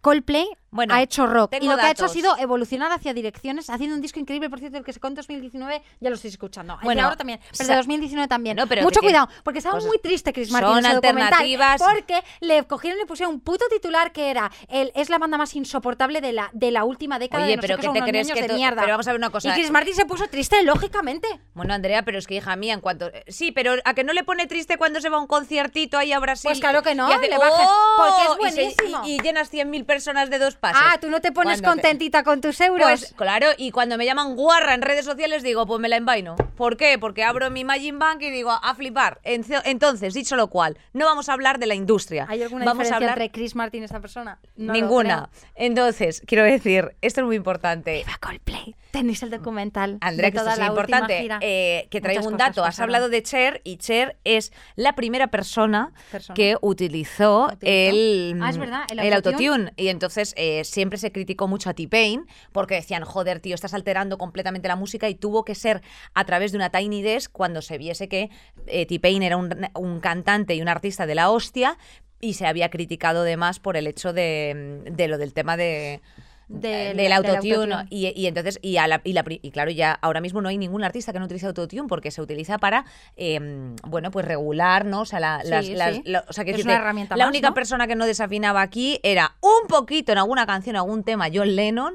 [0.00, 3.70] Coldplay Bueno, ha hecho rock y lo que ha hecho ha sido evolucionar hacia direcciones,
[3.70, 6.76] haciendo un disco increíble, por cierto, el que sacó en 2019, ya lo estoy escuchando.
[6.82, 8.56] Bueno, ahora también, pero de 2019 también.
[8.56, 11.80] No, pero Mucho que- que- cuidado, porque estaba muy triste Chris Martin Son en alternativas.
[11.80, 15.38] porque le cogieron y le pusieron un puto titular que era el, es la banda
[15.38, 17.86] más insoportable de la, de la última década Oye, de no sé pero qué, ¿qué
[17.86, 18.80] son te unos crees niños que de mierda.
[18.82, 19.48] pero vamos a ver una cosa.
[19.48, 21.28] Y Chris Martin se puso triste, lógicamente.
[21.54, 23.10] Bueno, Andrea, pero es que hija mía, en cuanto.
[23.28, 26.12] Sí, pero ¿a que no le pone triste cuando se va a un conciertito ahí
[26.12, 26.48] a Brasil?
[26.48, 28.36] Pues claro que no, y hace, le baja- porque es ¡Oh!
[28.46, 29.02] y se- buenísimo.
[29.04, 32.40] Y, y llenas 100.000 personas de dos Ah, tú no te pones Cuando- contentita con
[32.40, 32.86] tus euros.
[32.86, 36.36] Pues claro, y cuando me llaman guarra en redes sociales digo, pues me la envaino.
[36.56, 36.98] ¿Por qué?
[36.98, 39.20] Porque abro mi Imagine Bank y digo, a flipar.
[39.24, 42.26] Entonces, dicho lo cual, no vamos a hablar de la industria.
[42.28, 44.38] ¿Hay alguna vamos a diferencia hablar entre Chris Martin y esta persona?
[44.56, 45.30] No ninguna.
[45.54, 47.96] Entonces, quiero decir, esto es muy importante.
[47.98, 48.74] Viva Coldplay.
[48.94, 49.98] Tenéis el documental.
[50.00, 52.64] Andrea, de que esto es la importante, eh, que traigo Muchas un dato.
[52.64, 56.34] Has hablado de Cher y Cher es la primera persona, Persona.
[56.34, 57.58] que utilizó, Utilizó.
[57.62, 59.46] el, Ah, verdad, el el autotune.
[59.48, 59.72] autotune.
[59.76, 64.16] Y entonces eh, siempre se criticó mucho a T-Pain porque decían, joder, tío, estás alterando
[64.16, 65.82] completamente la música y tuvo que ser
[66.14, 68.30] a través de una Tiny Desk cuando se viese que
[68.66, 71.78] eh, T-Pain era un, un cantante y un artista de la hostia
[72.20, 76.00] y se había criticado además por el hecho de, de lo del tema de
[76.48, 77.86] Del- autotune autotune.
[77.90, 80.58] y, y entonces y, a la- y, la y claro ya ahora mismo no hay
[80.58, 82.84] ningún artista que no utilice autotune porque se utiliza para
[83.16, 85.74] eh, bueno pues regular no o sea la, Sí, las, sí.
[85.74, 87.54] las- la- o sea que Es decirte, una herramienta la más, única ¿no?
[87.54, 91.94] persona que no desafinaba aquí era un poquito en alguna canción algún tema John Lennon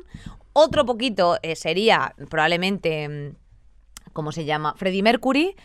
[0.53, 3.35] otro poquito eh, sería probablemente mm,
[4.13, 5.55] cómo se llama Freddie Mercury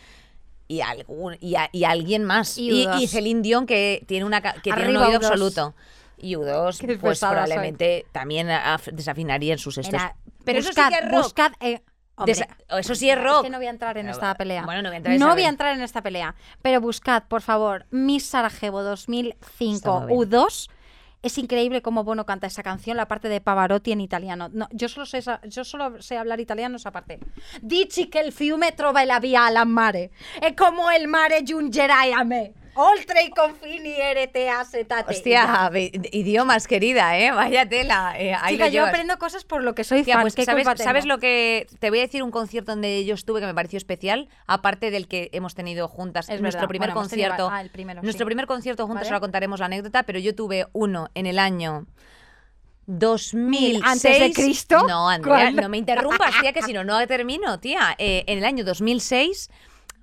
[0.67, 2.57] y, algún, y, a- y alguien más.
[2.57, 3.01] Y Y, U2.
[3.01, 5.25] y Celine Dion, que tiene, una, que tiene un oído U2.
[5.25, 5.75] absoluto.
[6.17, 7.45] Y U2, Qué pues pesada soy.
[7.47, 9.93] probablemente también af- desafinaría en sus estos.
[9.93, 11.23] Era, Pero buscad, eso sí que es rock.
[11.23, 11.81] buscad, eh,
[12.15, 13.43] hombre, Desa- eso sí es rock.
[13.43, 14.63] que no voy a entrar en esta pelea.
[14.65, 16.35] bueno, no voy a entrar en No voy a entrar en esta pelea.
[16.61, 20.19] Pero buscad, por favor, Miss Sarajevo 2005 Estaba bien.
[20.19, 20.69] U2.
[21.21, 24.47] Es increíble cómo Bono canta esa canción, la parte de Pavarotti en italiano.
[24.53, 27.19] No, yo, solo sé, yo solo sé hablar italiano esa parte.
[27.63, 30.11] Dici che il fiume trova la via al mare.
[30.39, 32.53] E como el mare giungerai a me.
[32.77, 35.13] Oltre i confini erete asetate.
[35.13, 35.69] Y ya.
[35.69, 37.31] Hostia, idiomas, querida, ¿eh?
[37.31, 38.13] Vaya tela.
[38.17, 40.23] eh, Chica, yo aprendo cosas por lo que soy Tía, fan.
[40.23, 41.67] pues ¿Qué ¿sabes, culpa ¿sabes lo que...?
[41.79, 45.07] Te voy a decir un concierto donde yo estuve que me pareció especial, aparte del
[45.07, 46.27] que hemos tenido juntas.
[46.29, 46.67] Es nuestro verdad.
[46.69, 47.49] primer Bueno, hemos tenido- concierto.
[47.53, 48.27] ah, el primero, nuestro sí.
[48.27, 49.09] primer concierto juntas, Vale.
[49.15, 51.85] ahora contaremos la anécdota, pero yo tuve uno en el año...
[52.87, 54.85] 2006 ¿Antes de Cristo?
[54.87, 55.61] No, Andrea, ¿Cuándo?
[55.63, 57.95] no me interrumpas, tía, que si no, no termino, tía.
[57.97, 59.49] Eh, en el año 2006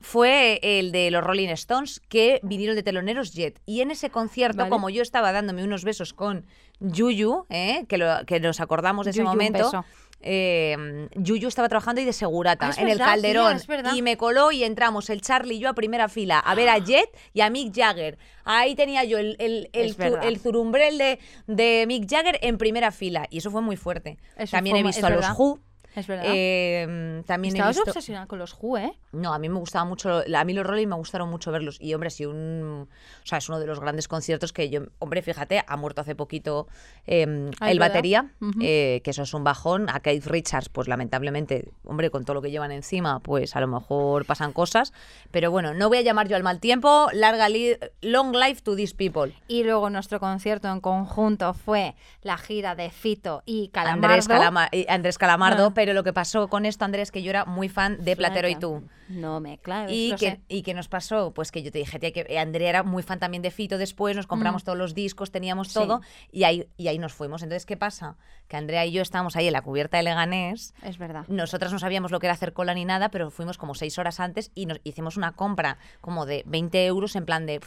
[0.03, 3.61] fue el de los Rolling Stones que vinieron de teloneros Jet.
[3.67, 4.71] Y en ese concierto, Vale.
[4.71, 6.45] como yo estaba dándome unos besos con
[6.81, 7.85] Yuyu, ¿eh?
[7.89, 9.85] que, lo- que nos acordamos de ese Yuyu, un momento, beso.
[10.21, 13.59] eh, Yuyu estaba trabajando y de segurata Ah, en el verdad, Calderón.
[13.95, 16.79] y me coló y entramos el Charlie y yo a primera fila a ver a
[16.79, 18.19] Jet y a Mick Jagger.
[18.45, 23.27] Ahí tenía yo el, el, el, el zurumbrel de, de Mick Jagger en primera fila.
[23.31, 24.19] Y eso fue muy fuerte.
[24.37, 25.35] Eso También fue he visto a los verdad.
[25.39, 25.61] Who.
[25.95, 26.25] Es verdad.
[26.29, 27.91] eh, también he Estabas visto...
[27.91, 28.93] obsesionada con los Who, ¿eh?
[29.13, 31.93] No, a mí me gustaba mucho, a mí los Rolling me gustaron mucho verlos y
[31.95, 32.89] hombre, sí un,
[33.23, 36.15] o sea, es uno de los grandes conciertos que yo, hombre, fíjate, ha muerto hace
[36.15, 36.67] poquito
[37.07, 37.91] eh, Ah, el verdad.
[37.95, 38.31] batería,
[38.63, 42.43] eh, que eso es un bajón, a Keith Richards, pues lamentablemente, hombre, con todo lo
[42.43, 44.93] que llevan encima, pues a lo mejor pasan cosas,
[45.31, 48.75] pero bueno, no voy a llamar yo al mal tiempo, larga li- long life to
[48.77, 49.35] these people.
[49.47, 54.07] Y luego nuestro concierto en conjunto fue la gira de Fito y Calamardo.
[54.07, 55.75] Andrés, Calama- Andrés Calamardo, Ah.
[55.83, 58.55] Pero lo que pasó con esto, Andrés, que yo era muy fan de Platero y
[58.55, 58.85] tú.
[59.09, 60.41] No me claves, ¿Y sé.
[60.49, 61.33] ¿Y qué nos pasó?
[61.35, 63.79] Pues que yo te dije, tía, que eh, Andrea era muy fan también de Fito
[63.79, 65.71] después, nos compramos todos los discos, teníamos Mm.
[65.71, 65.75] Sí.
[65.75, 67.43] todo y ahí, y ahí nos fuimos.
[67.43, 68.17] Entonces, ¿qué pasa?
[68.47, 70.73] Que Andrea y yo estábamos ahí en la cubierta de Leganés.
[70.85, 71.25] Es verdad.
[71.27, 74.21] Nosotras no sabíamos lo que era hacer cola ni nada, pero fuimos como seis horas
[74.21, 77.61] antes y nos hicimos una compra como de 20 euros en plan de...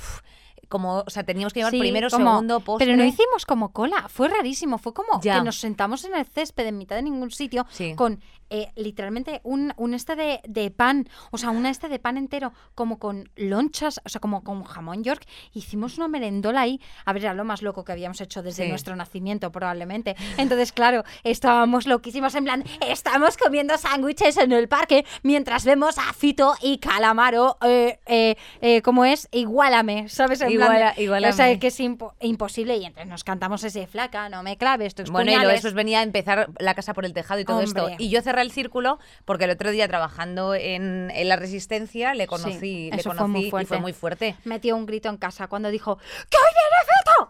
[0.70, 2.88] como, o sea, teníamos que llevar Sí, primero, como- segundo, postre.
[2.88, 5.38] Pero no hicimos como cola, fue rarísimo, fue como Ya.
[5.40, 7.94] que nos sentamos en el césped en mitad de ningún sitio Sí.
[7.96, 12.18] con eh, literalmente un, un este de, de pan, o sea, un este de pan
[12.18, 15.26] entero, como con lonchas, o sea, como con jamón york.
[15.54, 18.70] Hicimos una merendola ahí, a ver, era lo más loco que habíamos hecho desde Sí.
[18.70, 20.16] nuestro nacimiento probablemente.
[20.38, 26.14] Entonces, claro, estábamos loquísimos en plan, estamos comiendo sándwiches en el parque mientras vemos a
[26.14, 29.28] Fito y Calamaro, eh, eh, eh, ¿cómo es?
[29.32, 30.42] Igualame, ¿sabes?
[30.42, 31.30] En plan igualame.
[31.34, 34.96] o sea, que es impo- imposible y entonces nos cantamos ese flaca, no me claves,
[34.96, 37.58] tus Bueno, y luego después venía a empezar la casa por el tejado y todo
[37.58, 37.68] Hombre.
[37.68, 37.90] esto.
[38.04, 42.28] Y yo cerré el círculo porque el otro día trabajando en, en la Resistencia le
[42.28, 44.36] conocí, Sí, le fue conocí muy y fue muy fuerte.
[44.46, 46.76] Metió un grito en casa cuando dijo ¡Que hoy viene!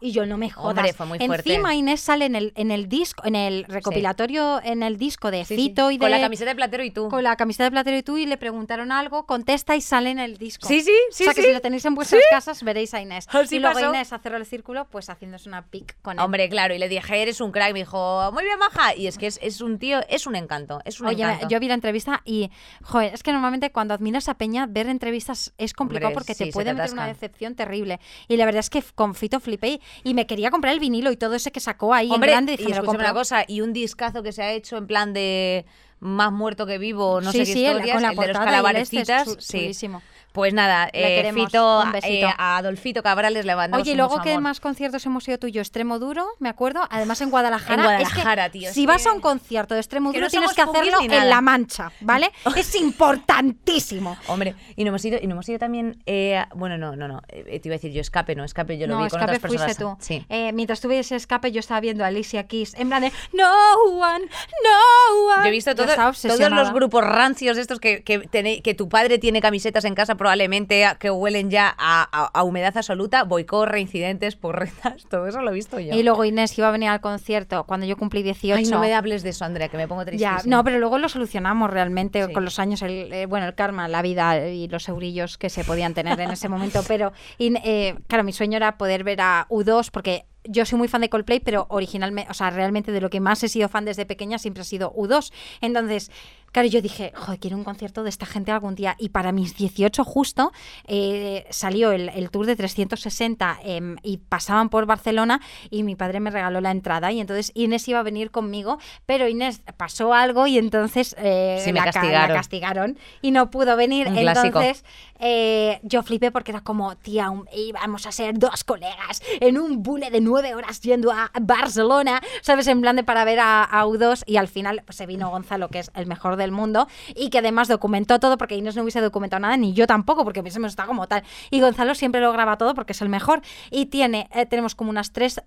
[0.01, 0.77] Y yo no me jodas.
[0.77, 1.49] Hombre, fue muy fuerte.
[1.53, 5.45] Encima Inés sale en el, en el disco, en el recopilatorio, en el disco de
[5.45, 5.55] Sí.
[5.55, 7.09] Fito y de Con la camiseta de platero y tú.
[7.09, 10.19] con la camiseta de Platero y tú y le preguntaron algo, contesta y sale en
[10.19, 10.67] el disco.
[10.67, 13.27] Sí, sí, sí, O sea que si lo tenéis en vuestras casas veréis a Inés.
[13.29, 13.89] Así y luego pasó.
[13.89, 16.25] Inés a cerrar el círculo, pues haciéndose una pic con él.
[16.25, 17.73] Hombre, claro, y le dije, eres un crack.
[17.73, 18.95] Me dijo, muy bien, maja.
[18.95, 20.81] Y es que es, es un tío, es un encanto.
[20.85, 21.47] Es un Oye, encanto.
[21.49, 22.49] yo vi la entrevista y,
[22.83, 26.45] joder, es que normalmente cuando admiras a Peña, ver entrevistas es complicado Hombre, porque sí,
[26.45, 27.99] te puede te meter una decepción terrible.
[28.27, 31.11] Y la verdad es que con Fito flipé y, y me quería comprar el vinilo
[31.11, 32.53] y todo ese que sacó ahí Hombre, en grande.
[32.53, 34.87] y dije, me lo escúchame una cosa, y un discazo que se ha hecho en
[34.87, 35.65] plan de
[35.99, 38.27] más muerto que vivo, no sí, sé qué sí, el- historias, con la el de
[38.27, 39.89] los portada y el este es calabarecitas, sí.
[40.35, 42.27] Pues nada, Le eh, queremos, Fito, un besito.
[42.27, 45.47] eh, a Adolfito Cabrales le mandamos Oye, y luego que más conciertos hemos ido tú
[45.47, 47.95] y yo, Extremo Duro, me acuerdo, además en Guadalajara.
[47.95, 50.53] En Es que Guadalajara, tío, Si vas a un concierto de Extremo Duro no tienes
[50.53, 51.29] que hacerlo en.
[51.29, 52.31] La Mancha, ¿vale?
[52.57, 54.17] es importantísimo.
[54.27, 57.21] Hombre, y no hemos ido, y no hemos ido también, eh, bueno, no, no, no,
[57.27, 59.49] te iba a decir yo escape, no, escape yo lo no, vi con escape otras
[59.49, 59.97] fuiste personas.
[59.99, 60.03] tú.
[60.05, 60.25] Sí.
[60.29, 63.51] Eh, mientras tuve ese escape, yo estaba viendo a Alicia Keys en plan de No
[63.97, 65.43] one, no one.
[65.43, 69.17] Yo he visto todo- todos los grupos rancios estos que, que, tene- que tu padre
[69.17, 73.67] tiene camisetas en casa probablemente a- que huelen ya a, a- a humedad absoluta, boicot,
[73.69, 75.93] reincidentes, porretas, todo eso lo he visto yo.
[75.93, 78.57] Y luego Inés iba a venir al concierto cuando yo cumplí 18.
[78.57, 80.41] Ay, no me hables de eso, Andrea, que me pongo tristísima.
[80.47, 82.33] no, pero luego lo solucionamos realmente Sí.
[82.33, 85.63] con los años, el, eh, bueno, el karma, la vida y los eurillos que se
[85.63, 86.81] podían tener en ese momento.
[86.87, 91.01] Pero, eh, claro, mi sueño era poder ver a U2 porque yo soy muy fan
[91.01, 94.05] de Coldplay, pero originalmente, o sea, realmente de lo que más he sido fan desde
[94.05, 95.31] pequeña siempre ha sido U2.
[95.61, 96.11] Entonces,
[96.55, 98.95] claro, yo dije, joder, quiero un concierto de esta gente algún día.
[98.97, 100.53] Y para mis 18 justo
[100.87, 106.21] eh, salió el, el tour de 360 em, y pasaban por Barcelona y mi padre
[106.21, 110.47] me regaló la entrada y entonces Inés iba a venir conmigo, pero Inés pasó algo
[110.47, 112.29] y entonces eh, Sí, me la, ca- castigaron.
[112.29, 114.07] la castigaron y no pudo venir.
[114.07, 114.85] Un entonces
[115.19, 119.83] eh, yo flipé porque era como, tía, un- íbamos a ser dos colegas en un
[119.83, 122.67] bule de nueve horas yendo a Barcelona, ¿sabes?
[122.67, 125.69] En plan de para ver a, a U2 y al final pues, se vino Gonzalo,
[125.69, 129.01] que es el mejor del mundo y que además documentó todo porque Inés no hubiese
[129.01, 131.23] documentado nada, ni yo tampoco, porque hubiésemos estado como tal.
[131.51, 134.89] Y Gonzalo siempre lo graba todo porque es el mejor y tiene, eh, tenemos como
[134.89, 135.41] unas tres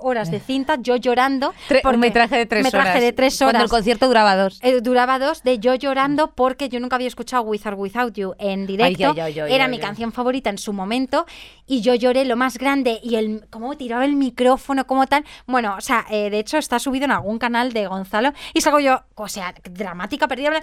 [0.00, 1.52] horas de cinta, yo llorando.
[1.68, 3.02] Tre- un metraje de tres metraje horas.
[3.02, 3.62] de tres Cuando horas.
[3.64, 4.58] el concierto duraba dos.
[4.62, 8.34] Eh, duraba dos de yo llorando porque yo nunca había escuchado With or Without You
[8.38, 9.14] en directo.
[9.20, 11.26] Ay, Era mi canción favorita en su momento
[11.66, 15.24] y yo lloré lo más grande y el cómo tiraba el micrófono, como tal.
[15.46, 18.78] Bueno, o sea, eh, de hecho está subido en algún canal de Gonzalo y salgo
[18.80, 20.62] yo, o sea, dramática, perdida, plan,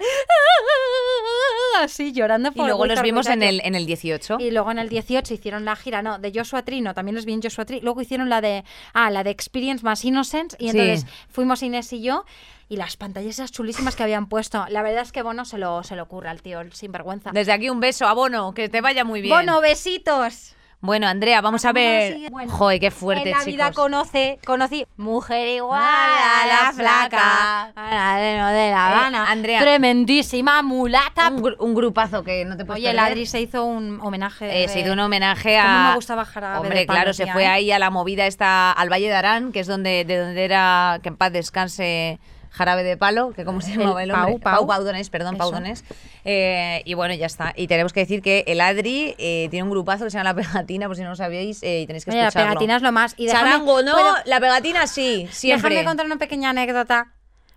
[1.80, 2.50] así llorando.
[2.54, 4.38] Y luego los vimos en el, en el 18.
[4.40, 7.24] Y luego en el 18 hicieron la gira, no, de Joshua Tree, no, también los
[7.24, 7.80] vi en Joshua Tree.
[7.80, 10.56] Luego hicieron la de, ah, la de Experience más Innocence.
[10.58, 10.78] Y Sí.
[10.78, 12.24] entonces fuimos Inés y yo.
[12.68, 14.64] Y las pantallas esas chulísimas que habían puesto.
[14.70, 17.30] La verdad es que Bono se lo, se lo ocurre al tío, el sinvergüenza.
[17.32, 19.36] Desde aquí un beso a Bono, que te vaya muy bien.
[19.36, 20.54] Bono, besitos.
[20.84, 22.30] Bueno, Andrea, vamos a a ver.
[22.30, 23.84] Bueno, Joder, qué fuerte, en la vida chicos.
[23.84, 29.30] conoce, conocí mujer igual a a la la flaca, a la de, La Eh, Habana,
[29.30, 29.60] Andrea.
[29.60, 31.28] tremendísima mulata.
[31.30, 32.98] Un, gru- un grupazo que no te puedes Oye, el.
[32.98, 34.44] Adri se hizo un homenaje.
[34.58, 35.62] Eh, de- se hizo un homenaje a.
[35.64, 37.46] Cómo me gustaba Jarabe Hombre, de Palo, claro, se fue ¿eh?
[37.48, 41.00] ahí a la movida esta, al Valle de Arán, que es donde, de donde era,
[41.02, 42.20] que en paz descanse
[42.54, 44.38] Jarabe de Palo, que como se El llamaba el hombre.
[44.38, 44.66] Pau, Pau.
[44.68, 45.38] Paudones, perdón, Eso.
[45.42, 45.84] Paudones.
[46.24, 47.52] Eh, y bueno, ya está.
[47.56, 50.34] Y tenemos que decir que el Adri eh, tiene un grupazo que se llama La
[50.42, 52.50] Pegatina, por si no lo sabíais, eh, y tenéis que Oye, la escucharlo.
[52.52, 53.14] pegatina es lo más.
[53.16, 55.70] Y déjame- Charango, no, ¿puedo- la pegatina sí, siempre.
[55.70, 57.08] Déjame contar una pequeña anécdota.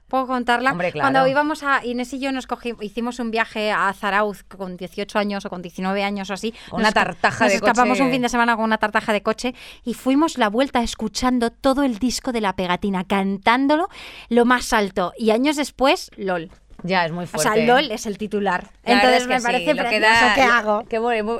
[0.08, 0.72] ¿Puedo contarla?
[0.72, 1.12] Hombre, claro.
[1.12, 1.86] Cuando íbamos a.
[1.86, 5.62] Inés y yo nos cogimos, hicimos un viaje a Zarauz con 18 años o con
[5.62, 6.54] 19 años o así.
[6.70, 8.04] Con una tartaja nos de escapamos coche.
[8.04, 11.84] un fin de semana con una tartaja de coche y fuimos la vuelta escuchando todo
[11.84, 13.90] el disco de la pegatina, cantándolo
[14.30, 15.12] lo más alto.
[15.18, 16.52] Y años después, LOL.
[16.84, 17.54] Ya, es muy O fuerte.
[17.56, 18.70] sea, LOL es el titular.
[18.84, 20.26] La Entonces es que me sí, parece lo que precioso.
[20.26, 20.84] da- ¿Qué hago?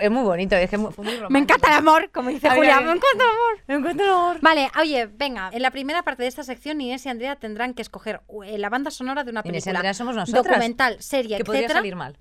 [0.02, 2.50] Es muy- bonito, es que es muy, fue muy Me encanta el amor, como dice
[2.50, 2.82] Julia.
[2.82, 3.64] Me encanta el amor.
[3.68, 4.38] Me encanta el amor.
[4.42, 7.82] Vale, oye, venga, en la primera parte de esta sección Inés y Andrea tendrán que
[7.84, 9.80] escoger eh, la banda sonora de una Inés y película.
[9.80, 10.44] Andrea somos nosotras.
[10.44, 12.18] Documental, serie, Que podría salir mal.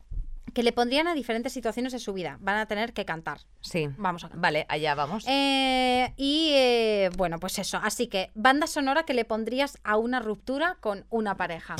[0.52, 2.36] que le pondrían a diferentes situaciones de su vida.
[2.40, 3.40] Van a tener que cantar.
[3.62, 3.88] Sí.
[3.96, 4.40] Vamos a cantar.
[4.42, 5.24] Vale, allá vamos.
[5.26, 7.78] Eh, y eh, bueno, pues eso.
[7.82, 11.76] Así que, banda sonora que le pondrías a una ruptura con una pareja.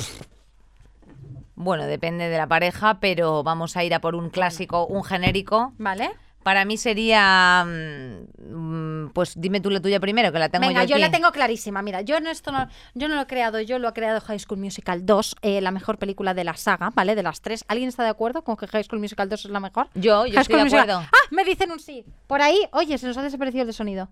[1.59, 5.73] Bueno, depende de la pareja, pero vamos a ir a por un clásico, un genérico.
[5.77, 6.11] ¿Vale?
[6.43, 7.65] Para mí sería.
[7.65, 10.89] mm, Pues dime tú la tuya primero, que la tengo Venga, yo.
[10.89, 11.01] yo aquí.
[11.01, 11.81] la tengo clarísima.
[11.81, 14.39] Mira, yo no, esto no, yo no lo he creado yo, lo ha creado High
[14.39, 17.15] School Musical 2, eh, la mejor película de la saga, ¿vale?
[17.15, 17.65] De las tres.
[17.67, 19.87] ¿Alguien está de acuerdo con que High School Musical 2 es la mejor?
[19.95, 21.09] Yo, yo High estoy School de Musical- acuerdo.
[21.11, 21.27] ¡Ah!
[21.31, 22.05] Me dicen un sí.
[22.27, 24.09] Por ahí, oye, se nos ha desaparecido el de sonido.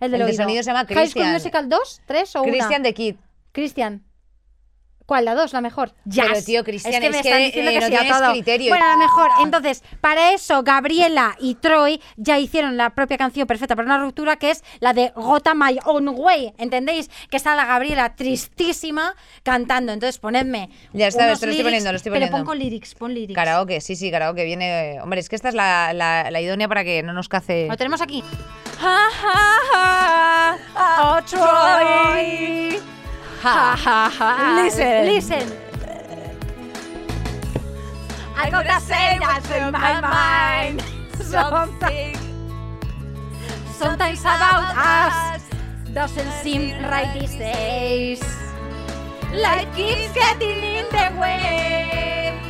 [0.00, 0.42] El del El de oído.
[0.44, 1.32] sonido se llama High School Christian.
[1.32, 2.52] Musical 2, 3 o 1.
[2.52, 3.16] Christian de Kid.
[3.52, 4.02] Cristian.
[5.06, 5.26] ¿Cuál?
[5.26, 5.52] ¿La dos?
[5.52, 5.92] ¿La mejor?
[6.10, 6.44] Pero, Jazz.
[6.46, 8.18] tío, Cristian, es que es me que, están diciendo eh, que no sí a tienes
[8.18, 8.30] todo.
[8.32, 8.68] criterio.
[8.70, 9.30] Bueno, la mejor.
[9.42, 14.36] Entonces, para eso, Gabriela y Troy ya hicieron la propia canción perfecta para una ruptura,
[14.36, 16.54] que es la de Gota My Own Way.
[16.56, 17.10] ¿Entendéis?
[17.28, 19.92] Que está la Gabriela tristísima cantando.
[19.92, 20.70] Entonces, ponedme.
[20.94, 22.38] Ya está, unos lo estoy poniendo, lo estoy Pero poniendo.
[22.38, 23.34] pon con lyrics, pon lyrics.
[23.34, 24.98] Karaoke, sí, sí, karaoke viene.
[25.02, 27.66] Hombre, es que esta es la, la, la idónea para que no nos cace.
[27.68, 28.24] Lo tenemos aquí.
[28.80, 31.18] Ja, ja, ja.
[31.18, 32.80] Oh, Troy.
[33.44, 35.04] Listen.
[35.04, 35.52] Listen.
[38.36, 40.82] I got a say that's in my mind.
[41.20, 42.16] Something,
[43.76, 45.42] sometimes about us
[45.92, 48.22] doesn't seem right these days.
[49.30, 52.40] Life keeps getting in the way.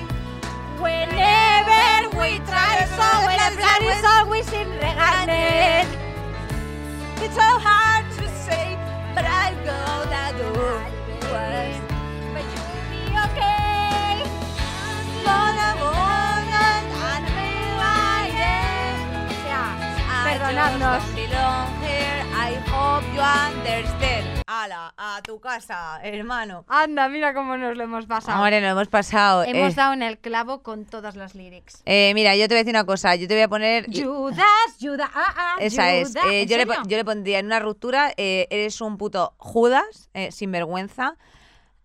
[0.78, 5.88] Whenever we try, so when the plan is always in reganet.
[7.20, 7.83] It's so hard
[20.64, 21.04] Ya, perdonadnos.
[22.36, 24.42] I hope you understand.
[24.46, 26.64] Ala, a tu casa, hermano.
[26.68, 28.38] Anda, mira cómo nos lo hemos pasado.
[28.38, 29.44] Hombre, lo hemos pasado.
[29.44, 29.76] Hemos eh.
[29.76, 31.82] dado en el clavo con todas las lyrics.
[31.84, 33.14] Eh, mira, yo te voy a decir una cosa.
[33.14, 33.86] Yo te voy a poner.
[33.92, 34.46] Judas,
[34.80, 36.08] Judas, ah, ah, Esa es.
[36.08, 36.24] Judas.
[36.26, 38.12] Eh, ¿En yo, le, yo le pondría en una ruptura.
[38.16, 41.16] eh, eres un puto Judas, eh, sin vergüenza.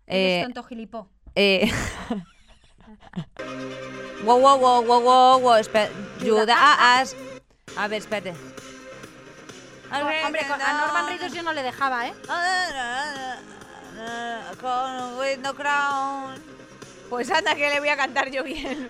[0.08, 1.08] Eres Eh, tonto gilipó.
[1.36, 1.70] eh,
[4.24, 5.62] wow, wow, wow, wow, wow, wow.
[6.22, 7.16] Judas.
[7.78, 8.34] A ver, espérate.
[9.92, 12.14] Hombre, con- a Norman Reedus yo no le dejaba, ¿eh?
[14.62, 16.42] Con with no crown.
[17.10, 18.88] Pues anda que le voy a cantar yo bien.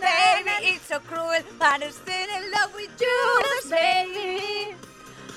[0.00, 4.74] baby, it's so cruel, but I'm still in love with you, baby.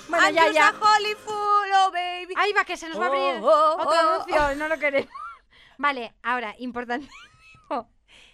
[0.08, 0.72] Bueno, ya, ya.
[0.74, 2.34] fool, oh baby.
[2.38, 4.78] Ahí va, que se nos va a abrir Oh, oh, otro oh, anuncio, no lo
[4.80, 5.10] queremos.
[5.78, 7.33] Vale, ahora, importantísimo.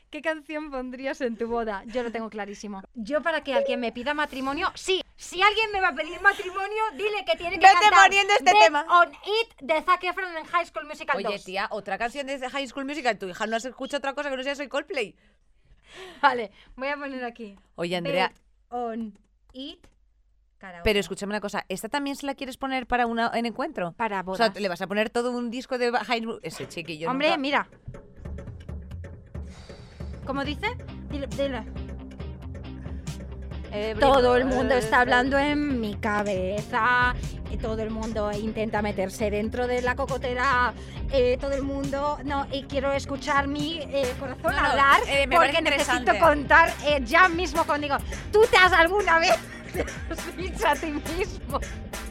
[0.10, 1.84] ¿Qué canción pondrías en tu boda?
[1.86, 2.82] Yo lo tengo clarísimo.
[2.96, 5.04] Yo para que alguien me pida matrimonio, sí.
[5.16, 8.52] Si alguien me va a pedir matrimonio, dile que tiene que Vete cantar poniendo este
[8.64, 8.86] tema.
[8.90, 11.44] on It de Zac Efron en High School Musical Oye, 2.
[11.44, 13.20] tía, otra canción de High School Musical.
[13.20, 15.16] Tu hija no has escuchado otra cosa que no sea Soy Coldplay.
[16.22, 17.56] Vale, voy a poner aquí.
[17.76, 18.32] Oye, Andrea,
[18.70, 19.18] on
[19.54, 19.86] It
[20.58, 20.84] karaoke.
[20.84, 21.66] pero escúchame una cosa.
[21.70, 23.92] ¿Esta también se la quieres poner para un encuentro?
[23.94, 24.52] para O bodas.
[24.54, 26.40] sea, le vas a poner todo un disco de High School.
[26.42, 27.10] Ese chiquillo.
[27.12, 27.68] Hombre, nunca- mira.
[30.30, 30.68] ¿Cómo dice?
[31.10, 31.89] Dile, dile.
[34.00, 37.14] Todo el mundo está hablando en mi cabeza.
[37.52, 40.74] eh, Todo el mundo intenta meterse dentro de la cocotera.
[41.12, 42.18] eh, todo el mundo.
[42.24, 45.00] No, y quiero escuchar mi eh, corazón No, no, hablar.
[45.08, 47.98] eh, porque necesito contar eh, ya mismo contigo.
[48.32, 49.36] ¿Tú te has alguna vez
[50.38, 51.60] dicho a ti mismo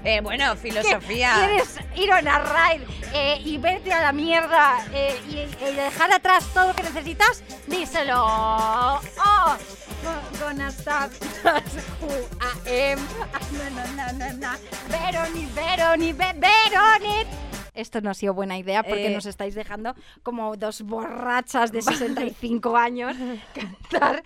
[0.04, 1.34] Eh, bueno, filosofía.
[1.38, 6.12] quieres ir on a ride eh, y verte a la mierda eh, y, y dejar
[6.12, 7.42] atrás todo lo que necesitas?
[7.66, 8.24] Díselo.
[8.24, 9.00] Oh,
[10.40, 11.12] gonna start
[12.00, 12.08] who
[12.40, 12.98] I am.
[13.74, 14.58] Na, na, na, na.
[14.88, 17.26] Veroni, Veroni, Ve- Veroni.
[17.74, 19.10] Esto no ha sido buena idea porque Eh.
[19.14, 23.16] nos estáis dejando como dos borrachas de 65 años
[23.54, 24.24] cantar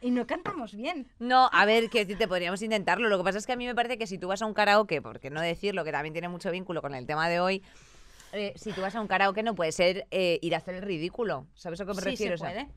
[0.00, 1.06] y no cantamos bien.
[1.18, 3.08] No, a ver, que te podríamos intentarlo.
[3.08, 4.54] Lo que pasa es que a mí me parece que si tú vas a un
[4.54, 7.62] karaoke, porque no decirlo, que también tiene mucho vínculo con el tema de hoy,
[8.32, 10.82] eh, si tú vas a un karaoke no puede ser eh, ir a hacer el
[10.82, 11.46] ridículo.
[11.54, 12.38] ¿Sabes a qué me Sí refiero?
[12.38, 12.68] se O sea, puede.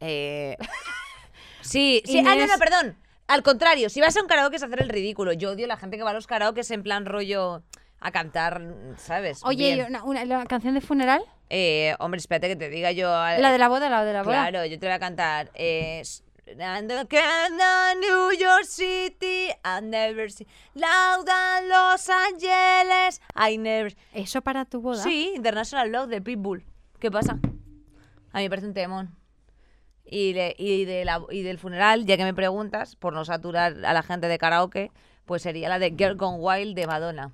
[0.00, 0.56] eh,
[1.62, 2.18] sí, sí.
[2.18, 2.48] Ah, no, Inés.
[2.52, 2.96] no, perdón.
[3.26, 5.32] Al contrario, si vas a un karaoke es hacer el ridículo.
[5.32, 7.62] Yo odio la gente que va a los karaokes en plan rollo
[8.00, 8.62] a cantar,
[8.96, 9.40] ¿sabes?
[9.44, 9.78] Oye, Bien.
[9.78, 11.22] ¿y una, una- la canción de funeral?
[11.48, 13.08] Eh, hombre, espérate que te diga yo.
[13.08, 14.48] La de la boda, la de la boda.
[14.48, 15.50] Claro, yo te voy a cantar.
[15.54, 16.02] Eh,
[18.00, 23.96] New York City, I never see Lauda, Los Angeles, I never.
[24.12, 25.02] ¿Eso para tu boda?
[25.02, 26.64] Sí, International Love de Pitbull.
[26.98, 27.38] ¿Qué pasa?
[28.32, 29.16] A mí me parece un temón.
[30.10, 33.76] Y, le- y, de la- y del funeral, ya que me preguntas, por no saturar
[33.84, 34.90] a la gente de karaoke,
[35.24, 37.32] pues sería la de Girl Gone Wild de Madonna.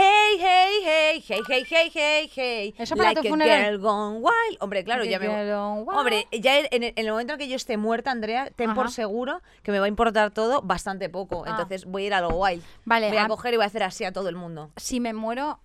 [0.00, 2.74] Hey, hey, hey, hey, hey, hey, hey, hey.
[2.78, 3.64] ¿Eso para like tu a funeral?
[3.64, 4.56] girl gone wild.
[4.60, 5.26] Hombre, claro, ya me.
[5.26, 5.98] Girl gone wild.
[5.98, 8.92] Hombre, ya en el, en el momento en que yo esté muerta, Andrea, ten por
[8.92, 11.42] seguro que me va a importar todo bastante poco.
[11.46, 11.50] Ah.
[11.50, 12.62] Entonces voy a ir a lo wild.
[12.84, 14.70] Vale, Voy a a- coger y voy a hacer así a todo el mundo.
[14.76, 15.58] si me muero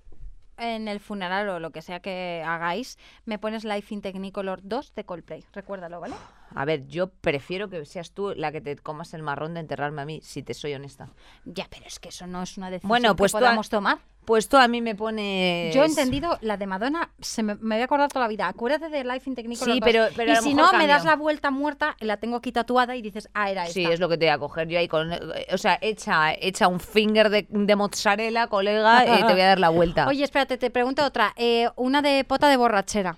[0.58, 4.94] en el funeral o lo que sea que hagáis, me pones Life in Technicolor 2
[4.96, 5.44] de Coldplay.
[5.54, 6.16] Recuérdalo, ¿vale?
[6.56, 10.02] A ver, yo prefiero que seas tú la que te comas el marrón de enterrarme
[10.02, 11.10] a mí, si te soy honesta.
[11.46, 13.98] Ya, pero es que eso no es una decisión Bueno, pues que ha- podamos tomar.
[14.26, 15.76] Pues tú a mí me pones.
[15.76, 18.48] Yo he entendido la de Madonna, se me, me voy a acordar toda la vida.
[18.48, 19.86] Acuérdate de Life in Technicolor Sí, 2.
[19.86, 22.52] pero- a y lo si mejor no, me das la vuelta muerta, la tengo aquí
[22.52, 23.74] tatuada y dices, ah, era esta.
[23.74, 25.12] Sí, es lo que te voy a coger yo ahí con.
[25.52, 29.70] O sea, echa, echa un finger de, de mozzarella, colega, te voy a dar la
[29.70, 30.08] vuelta.
[30.08, 31.34] Oye, espérate, te pregunto otra.
[31.36, 33.18] Eh, una de pota de borrachera.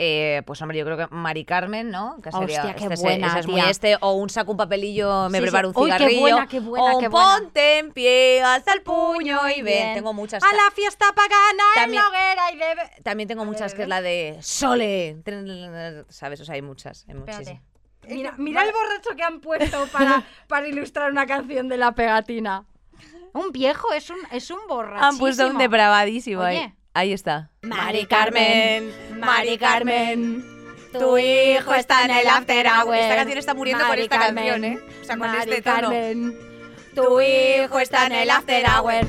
[0.00, 2.20] Eh, pues hombre, yo creo que Mari Carmen, ¿no?
[2.22, 5.28] Que sería, Hostia, qué este, buena, ese es muy este, o un saco un papelillo,
[5.28, 5.50] me Sí, sí.
[5.50, 6.20] preparo un Uy, qué cigarrillo.
[6.20, 7.38] buena, qué buena, o un qué buena.
[7.40, 9.64] ponte en pie, alza el puño y ven.
[9.64, 9.94] Bien.
[9.94, 10.40] Tengo muchas.
[10.44, 12.90] A la fiesta pagana También- en la hoguera y bebe...
[13.02, 15.16] También tengo muchas que es la de Sole.
[16.10, 16.40] ¿Sabes?
[16.42, 17.04] O sea, hay muchas.
[17.08, 17.38] Hay Espérate.
[17.44, 17.62] muchísimas.
[18.08, 22.64] Mira, mira el borracho que han puesto para, para ilustrar una canción de la pegatina.
[23.34, 25.04] Un viejo, es un, es un borracho.
[25.04, 26.42] Han puesto un depravadísimo.
[26.42, 26.58] Oye.
[26.58, 26.74] Ahí
[27.06, 27.50] está.
[27.62, 30.44] Mari Carmen, Mari Carmen,
[30.92, 32.94] tu hijo está en el after hour.
[32.96, 34.78] Esta canción está muriendo con esta Carmen, canción, ¿eh?
[35.00, 35.80] O sea, con Mari este tono.
[35.82, 36.38] Carmen,
[36.94, 39.06] tu hijo está en el after hour.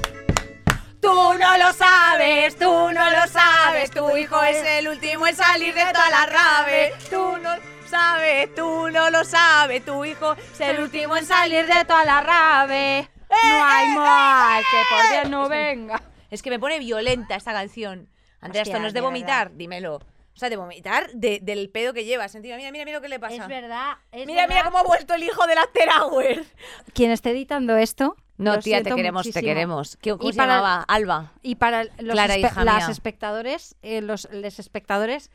[1.02, 5.74] Tú no lo sabes, tú no lo sabes, tu hijo es el último en salir
[5.74, 6.94] de toda la rave.
[7.10, 7.52] Tú no
[7.90, 12.22] sabes, tú no lo sabes, tu hijo Es el último en salir de toda la
[12.22, 13.10] rave.
[13.30, 16.02] No hay mal que por bien no venga.
[16.30, 18.10] Es que me pone violenta esta canción.
[18.42, 19.96] Andrea, Hostia, esto no es de vomitar, dímelo.
[19.96, 22.34] O sea, de vomitar de- del pedo que llevas.
[22.36, 23.36] Mira, mira, mira lo que le pasa.
[23.36, 26.46] Es verdad, es mira, mira cómo ha vuelto el hijo del After Hour.
[26.94, 28.16] Quien esté editando esto.
[28.38, 29.98] No, lo tía, te queremos, te queremos.
[29.98, 30.86] ¿Qué, ¿Cómo Y se para- llamaba?
[30.88, 31.34] Alba.
[31.42, 35.30] Y para los Clara, espe- las espectadores, eh, los, les espectadores,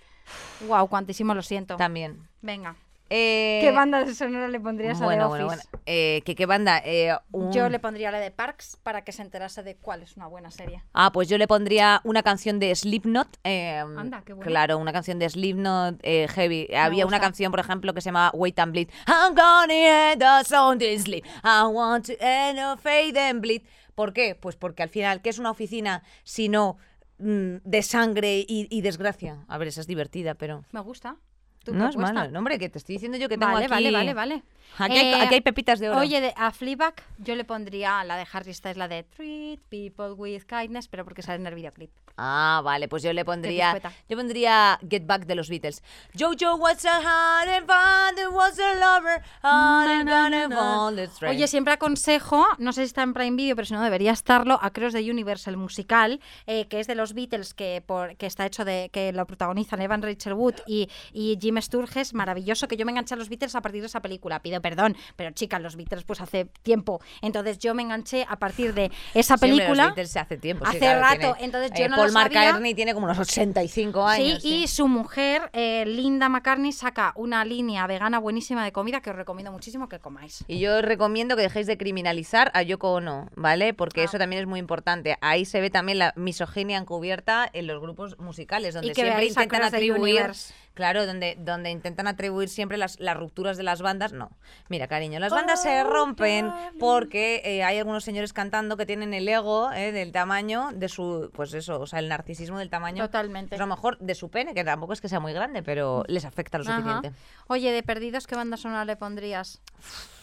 [0.66, 1.76] wow, cuantísimo lo siento.
[1.76, 2.26] También.
[2.40, 2.76] Venga.
[3.10, 5.68] Eh, ¿Qué banda de sonora le pondrías a Bueno, The bueno, Office?
[5.70, 5.82] bueno.
[5.86, 6.78] Eh, ¿qué, qué banda?
[6.84, 10.16] Eh, un- Yo le pondría la de Parks para que se enterase de cuál es
[10.16, 10.82] una buena serie.
[10.94, 13.28] Ah, pues yo le pondría una canción de Slipknot.
[13.44, 14.48] eh, Anda, qué bueno.
[14.48, 16.68] Claro, una canción de Slipknot eh, heavy.
[16.74, 18.88] Había una canción, por ejemplo, que se llamaba Wait and Bleed.
[19.06, 21.24] I'm gonna end the sound in sleep.
[21.44, 23.62] I want to end the fade and bleed.
[23.94, 24.34] ¿Por qué?
[24.34, 26.78] Pues porque al final, ¿qué es una oficina si no
[27.18, 29.44] mm, de sangre y, y desgracia?
[29.46, 30.64] A ver, esa es divertida, pero...
[30.72, 31.16] Me gusta.
[31.64, 32.30] ¿Tu No es malo.
[32.30, 33.72] No, hombre, que te estoy diciendo yo que tengo Vale, aquí...
[33.72, 34.42] vale, vale, vale.
[34.78, 36.00] Aquí, hay, Eh, aquí hay pepitas de oro.
[36.00, 40.12] Oye, de, a Fleabag yo le pondría la de Harry Styles, la de Treat People
[40.12, 41.90] with Kindness, pero porque sale en el videoclip.
[42.16, 43.80] Ah, vale, pues yo le pondría.
[44.08, 45.82] Yo pondría Get Back de los Beatles.
[46.18, 49.22] Jojo was a hard and father was a lover.
[49.42, 51.26] hard and the.
[51.26, 54.58] Oye, siempre aconsejo, no sé si está en Prime Video, pero si no debería estarlo,
[54.60, 58.26] a Cross the Universe, el musical, eh, que es de los Beatles, que, por, que
[58.26, 62.76] está hecho de, que lo protagonizan Evan Rachel Wood y, y Jim Sturges, maravilloso, que
[62.76, 64.40] yo me enganché a los Beatles a partir de esa película.
[64.40, 67.00] Pido perdón, pero chicas, los Beatles pues hace tiempo.
[67.22, 69.86] Entonces yo me enganché a partir de esa hombre, los película.
[69.86, 70.64] Beatles hace tiempo.
[70.66, 72.40] sí, hace claro, rato, tiene- entonces yo eh, no Paul lo sabía.
[72.40, 74.42] McCartney tiene como unos 85 años.
[74.42, 79.10] Sí, y su mujer, eh, Linda McCartney, saca una línea vegana buenísima de comida que
[79.10, 80.44] os recomiendo muchísimo que comáis.
[80.48, 83.74] Y yo os recomiendo que dejéis de criminalizar a Yoko Ono, ¿vale?
[83.74, 84.04] Porque Ah.
[84.04, 85.16] eso también es muy importante.
[85.20, 90.30] Ahí se ve también la misoginia encubierta en los grupos musicales, donde siempre intentan atribuir.
[90.74, 94.12] Claro, donde, donde intentan atribuir siempre las, las rupturas de las bandas.
[94.12, 94.30] No.
[94.68, 99.28] Mira, cariño, las bandas se rompen porque eh, hay algunos señores cantando que tienen el
[99.28, 101.30] ego eh, del tamaño de su.
[101.32, 103.04] Pues eso, o sea, el narcisismo del tamaño.
[103.04, 103.50] Totalmente.
[103.50, 106.02] pues a lo mejor de su pene, que tampoco es que sea muy grande, pero
[106.08, 106.76] les afecta lo Ajá.
[106.76, 107.12] suficiente.
[107.46, 109.60] Oye, de perdidos, ¿qué banda sonora le pondrías?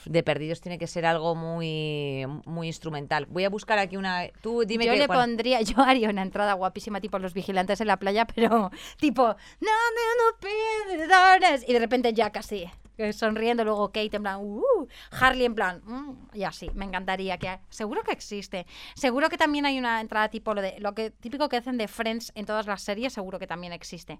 [0.05, 3.25] De perdidos tiene que ser algo muy muy instrumental.
[3.27, 4.27] Voy a buscar aquí una.
[4.41, 7.81] Tú dime yo que le cuál- pondría, yo haría una entrada guapísima tipo los vigilantes
[7.81, 12.65] en la playa, pero tipo no, no, no, perdores", y de repente Jack así,
[13.13, 17.59] sonriendo, luego Kate en plan, uh, Harley en plan, "Mm", y así, me encantaría que
[17.69, 18.65] seguro que existe.
[18.95, 21.87] Seguro que también hay una entrada tipo lo de lo que típico que hacen de
[21.87, 24.19] Friends en todas las series, seguro que también existe.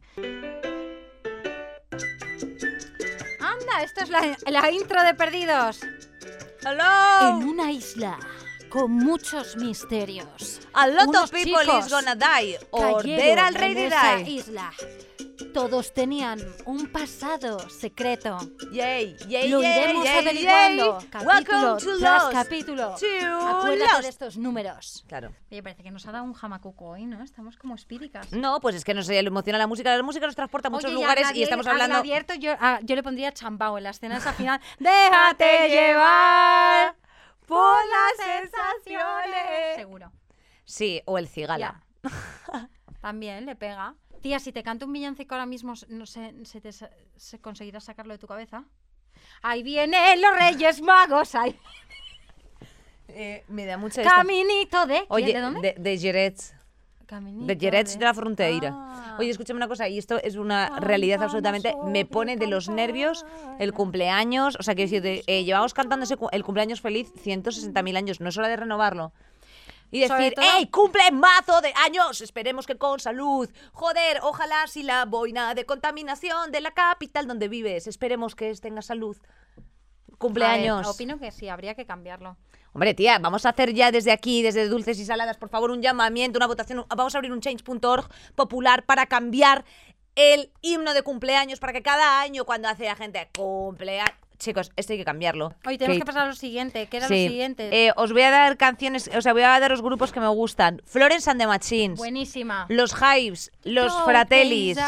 [3.72, 5.82] Anda, esto es la, la intro de Perdidos.
[6.64, 7.42] Hello.
[7.42, 8.20] En una isla
[8.70, 10.62] con muchos misterios.
[10.74, 14.24] A lot unos of people is gonna die or en already die.
[14.28, 14.72] isla.
[15.54, 18.38] Todos tenían un pasado secreto.
[18.72, 21.00] Yay, yay, Lo yay, iremos yay, averiguando.
[21.00, 21.10] yay.
[21.10, 22.32] Capítulo Welcome to tras Lost.
[22.34, 22.96] capítulo.
[22.98, 24.02] To Acuérdate Lost.
[24.04, 25.04] de estos números.
[25.08, 25.34] Claro.
[25.52, 27.22] Oye, parece que nos ha dado un jamacuco hoy, ¿no?
[27.24, 28.32] Estamos como espíricas.
[28.32, 29.96] No, pues es que nos emociona la música.
[29.96, 31.96] La música nos transporta a muchos Oye, y a lugares y Gladier- estamos hablando.
[31.96, 34.62] Gladierto yo, a- yo le pondría chambao en la escena esa final.
[34.80, 36.96] Déjate llevar
[37.46, 39.76] por las sensaciones.
[39.76, 40.12] Seguro.
[40.64, 41.84] Sí, o el cigala.
[42.04, 42.70] Ya.
[43.02, 43.96] También le pega.
[44.22, 48.14] Tía, si te canto un villancico ahora mismo, no sé, ¿se, te, se conseguirá sacarlo
[48.14, 48.64] de tu cabeza?
[49.42, 51.56] Ahí vienen los Reyes Magos, ahí.
[53.08, 54.94] Eh, me da mucha esta- Caminito de.
[54.94, 55.06] ¿quién?
[55.10, 55.62] Oye, ¿De dónde?
[55.62, 56.54] de, de Jerez.
[57.06, 58.70] Caminito De Jerez de la Fronteira.
[58.74, 59.18] Ah.
[59.20, 61.76] Oye, escúchame una cosa, y esto es una realidad absolutamente.
[61.88, 63.26] Me pone de los nervios
[63.60, 64.56] el cumpleaños.
[64.60, 68.22] O sea, quiero decir, eh, llevamos cantando ese cu- el cumpleaños feliz 160.000 años.
[68.22, 69.12] No es hora de renovarlo.
[69.92, 72.22] Y decir, todo- ¡Ey, cumple mazo de años!
[72.22, 73.50] Esperemos que con salud.
[73.74, 77.88] Joder, ojalá si la boina de contaminación de la capital donde vives.
[77.88, 79.18] Esperemos que tenga salud.
[80.18, 80.82] Cumpleaños.
[80.82, 82.38] Ver, opino que sí, habría que cambiarlo.
[82.74, 85.82] Hombre, tía, vamos a hacer ya desde aquí, desde Dulces y Saladas, por favor, un
[85.82, 86.86] llamamiento, una votación.
[86.88, 89.66] Vamos a abrir un change.org popular para cambiar
[90.16, 94.16] el himno de cumpleaños, para que cada año cuando hace la gente cumpleaños...
[94.42, 95.54] Chicos, esto hay que cambiarlo.
[95.68, 96.88] Hoy tenemos que pasar a lo siguiente.
[96.88, 97.26] ¿Qué era Sí.
[97.26, 97.70] lo siguiente?
[97.88, 100.82] Eh, os voy a dar canciones, o sea, voy a daros grupos que me gustan.
[100.86, 102.66] Florence and the Machines, Buenísima.
[102.68, 104.80] Los Hives, Los All Fratellis.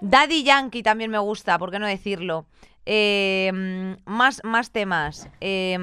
[0.00, 2.46] Daddy Yankee también me gusta, ¿por qué no decirlo?
[2.84, 5.28] Eh, mm, más, más temas.
[5.40, 5.78] Eh,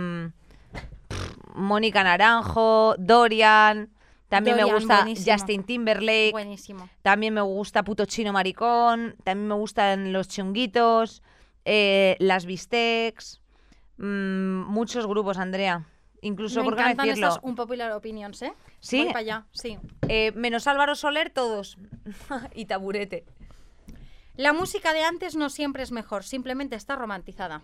[1.56, 3.90] Mónica Naranjo, Dorian.
[4.28, 5.32] También me gusta buenísimo.
[5.38, 6.32] Justin Timberlake.
[6.34, 6.90] Buenísimo.
[7.02, 9.16] También me gusta Puto Chino Maricón.
[9.24, 11.24] También me gustan los chunguitos.
[11.66, 13.42] Eh, las bistecs.
[13.98, 15.86] mm, muchos grupos, Andrea.
[16.22, 17.28] Incluso, Me ¿por qué no encantan decirlo?
[17.30, 18.54] estas un popular opinions, ¿eh?
[18.80, 18.98] ¿Sí?
[19.04, 19.78] Voy para allá, sí.
[20.08, 21.78] Eh, menos Álvaro Soler, todos.
[22.56, 23.24] y Taburete.
[24.36, 27.62] La música de antes no siempre es mejor, simplemente está romantizada.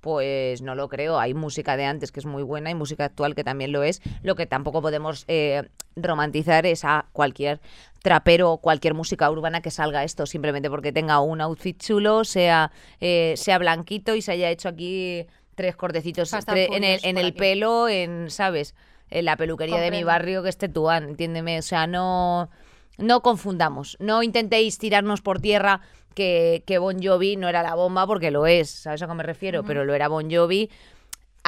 [0.00, 1.18] Pues no lo creo.
[1.18, 4.00] Hay música de antes que es muy buena y música actual que también lo es.
[4.22, 7.60] Lo que tampoco podemos eh, romantizar es a cualquier
[8.02, 12.70] trapero o cualquier música urbana que salga esto, simplemente porque tenga un outfit chulo, sea,
[13.00, 17.26] eh, sea blanquito y se haya hecho aquí tres cortecitos tre- en el, en el
[17.28, 17.38] aquí.
[17.38, 18.74] pelo, en, ¿sabes?
[19.10, 21.58] En la peluquería de mi barrio que es Tetuán, entiéndeme.
[21.58, 22.50] O sea, no,
[22.98, 23.96] no confundamos.
[24.00, 25.80] No intentéis tirarnos por tierra
[26.14, 29.22] que, que Bon Jovi no era la bomba, porque lo es, ¿sabes a qué me
[29.22, 29.64] refiero?
[29.64, 30.70] Pero lo era Bon Jovi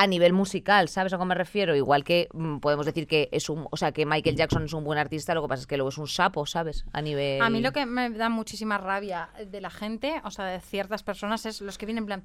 [0.02, 1.76] a nivel musical, ¿sabes a qué me refiero?
[1.76, 4.82] Igual que mm, podemos decir que es un, o sea, que Michael Jackson es un
[4.82, 6.86] buen artista, lo que pasa es que luego es un sapo, ¿sabes?
[6.94, 10.46] A nivel A mí lo que me da muchísima rabia de la gente, o sea,
[10.46, 12.22] de ciertas personas, es los que vienen en plan,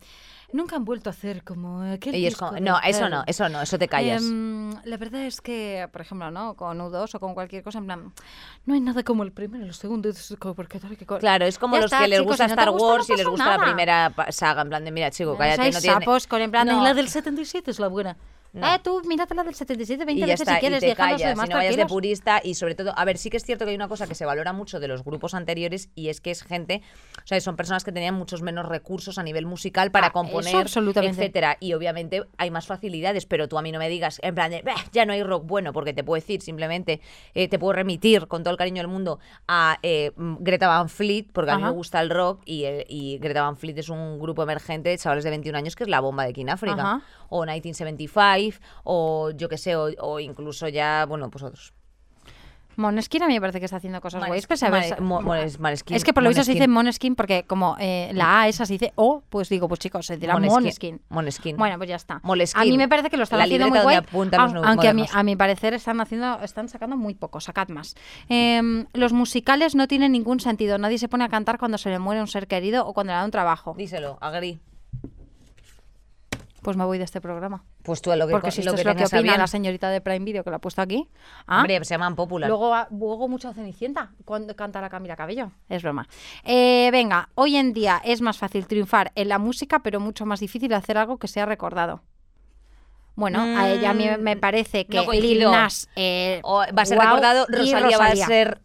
[0.54, 3.12] nunca han vuelto a hacer como aquel Y es disco como- de no, eso tal".
[3.12, 4.24] no, eso no, eso te callas.
[4.24, 6.54] Em, la verdad es que, por ejemplo, ¿no?
[6.56, 8.14] Con U2 o con cualquier cosa, en plan,
[8.66, 11.18] no hay nada como el primero el segundo, es porque tal y que co-".
[11.20, 12.88] Claro, es como Ya los está, que les chicos, gusta si no te Star gusta,
[12.88, 13.66] no Wars y les pasa gusta la nada.
[13.66, 15.94] primera pa- saga, en plan de, mira, chico, cállate, Hay no tiene...
[16.00, 16.82] sapos con en plan, No.
[16.82, 18.18] la del 77 es la buena.
[18.54, 18.74] No.
[18.74, 20.96] Eh, tú, mírate la del 77 20 y ya veces está, si quieres, y te
[20.96, 23.44] callas, demás si no vayas de purista y sobre todo, a ver, sí que es
[23.44, 26.22] cierto que hay una cosa que se valora mucho de los grupos anteriores y es
[26.22, 26.82] que es gente,
[27.22, 30.56] o sea, son personas que tenían muchos menos recursos a nivel musical para Ah, componer,
[30.56, 31.20] absolutamente.
[31.22, 34.50] etcétera, y obviamente hay más facilidades, pero tú a mí no me digas en plan
[34.50, 37.02] de, "Bah, ya no hay rock bueno, porque te puedo decir simplemente,
[37.34, 40.88] eh, te puedo remitir con todo el cariño del mundo a eh, mm, Greta Van
[40.88, 43.90] Fleet, porque a mí me gusta el rock y, eh, y Greta Van Fleet es
[43.90, 46.82] un grupo emergente de chavales de 21 años que es la bomba de en África
[46.82, 47.02] Ajá.
[47.36, 51.74] O 1975, o yo que sé, o, o incluso ya, bueno, pues otros.
[52.78, 54.46] Moneskin a mí me parece que está haciendo cosas guays.
[54.64, 57.16] a ver, Mane- Mo- Mones- Maneskin, es que por lo visto se dice Moneskin.
[57.16, 60.34] Porque como eh, la A esa se dice O, pues digo, pues chicos, se dirá
[60.34, 61.02] Moneskin.
[61.08, 61.56] Moneskin.
[61.56, 62.20] Bueno, pues ya está.
[62.60, 63.96] A mí me parece que lo están La haciendo muy guay.
[64.68, 67.96] aunque a mi, a mi parecer están haciendo, están sacando muy poco, sacad más.
[68.28, 70.78] Em, los musicales no tienen ningún sentido.
[70.78, 73.20] Nadie se pone a cantar cuando se le muere un ser querido o cuando le
[73.20, 73.74] da un trabajo.
[73.78, 74.60] Díselo, agri.
[76.66, 77.64] Pues me voy de este programa.
[77.84, 79.38] Pues tú a lo que, Porque si lo esto que es lo que opina bien.
[79.38, 81.08] la señorita de Prime Video que la ha puesto aquí.
[81.46, 82.50] Ah, Hombre, se llaman popular.
[82.50, 85.52] Luego, luego mucho Cenicienta cuando canta la Camila Cabello.
[85.70, 86.08] Es broma.
[86.44, 90.40] Eh, venga, hoy en día es más fácil triunfar en la música, pero mucho más
[90.40, 92.02] difícil hacer algo que sea recordado.
[93.14, 95.44] Bueno, a ella a mí me- me Mm, parece que no Lil.
[95.44, 98.26] Nas eh, O va a ser recordado, y Rosalía, va a Rosalía.
[98.26, 98.62] ser...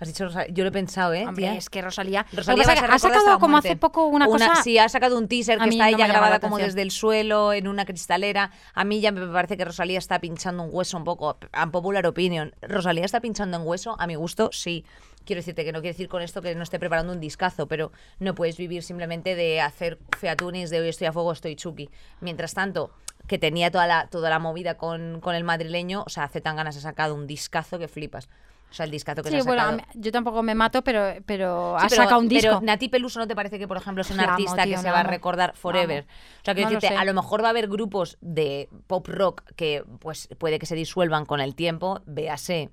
[0.00, 1.26] Has dicho Rosalía, yo lo he pensado, ¿eh?
[1.26, 1.54] Hombre, tía?
[1.54, 2.24] es que Rosalía.
[2.32, 4.62] Rosalía que ha sacado como hace poco una, cosa.
[4.62, 7.66] Sí, ha sacado un teaser que está no ella grabada como desde el suelo, en
[7.66, 8.50] una cristalera.
[8.74, 11.38] A mí ya me parece que Rosalía está pinchando un hueso un poco.
[11.52, 12.54] A popular opinion.
[12.62, 13.96] ¿Rosalía está pinchando en hueso?
[13.98, 14.84] A mi gusto, sí.
[15.24, 17.92] Quiero decirte que no quiero decir con esto que no esté preparando un discazo, pero
[18.18, 21.90] no puedes vivir simplemente de hacer featunis de hoy estoy a fuego, estoy chuki.
[22.20, 22.92] Mientras tanto,
[23.26, 26.56] que tenía toda la, toda la movida con, con el madrileño, o sea, hace tan
[26.56, 28.28] ganas ha sacado un discazo que flipas.
[28.70, 29.76] O sea, el discazo que Sí, se ha bueno, sacado.
[29.78, 32.48] mí- yo tampoco me mato, pero, pero Sí, ha pero- sacado un disco.
[32.48, 34.90] Pero Nati Peluso, ¿no te parece que, por ejemplo, es un artista tío, que se
[34.90, 36.04] va a recordar forever?
[36.04, 39.42] O sea, No lo decirte, a lo mejor va a haber grupos de pop rock
[39.56, 42.70] que pues puede que se disuelvan con el tiempo, véase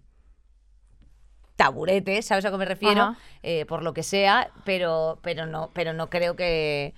[1.55, 3.15] taburete, ¿sabes a qué me refiero?
[3.41, 6.93] Eh, por lo que sea, pero, pero no, pero no creo que.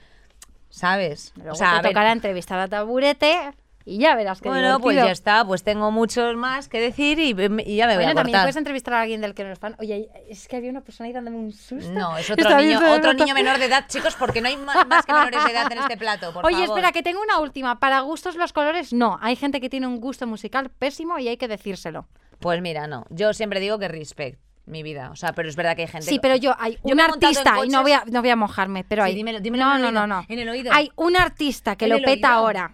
[0.69, 1.31] ¿Sabes?
[1.37, 3.51] Luego o sea, te a ver, tocará entrevistar a Taburete
[3.89, 7.29] y ya verás que bueno, pues ya está, pues tengo muchos más que decir y,
[7.65, 9.75] y ya me voy a también puedes entrevistar a alguien del que no es fan.
[9.79, 11.89] Oye, es que había una persona ahí dándome un susto.
[11.91, 15.13] No, es otro niño, otro niño menor de edad, chicos, porque no hay más que
[15.13, 16.77] menores de edad en este plato, por Oye, favor.
[16.77, 17.79] espera, que tengo una última.
[17.79, 19.17] Para gustos los colores, no.
[19.21, 22.07] Hay gente que tiene un gusto musical pésimo y hay que decírselo.
[22.39, 23.05] Pues mira, no.
[23.09, 25.09] Yo siempre digo que respect mi vida.
[25.11, 26.05] O sea, pero es verdad que hay gente.
[26.07, 28.83] Sí, pero yo hay Yo un artista, y no voy a, no voy a mojarme,
[28.83, 29.15] pero Sí, hay.
[29.15, 30.25] dímelo- dímelo no, no, no, no.
[30.27, 30.71] en el oído.
[30.73, 32.27] Hay un artista que lo peta oído.
[32.27, 32.73] ahora,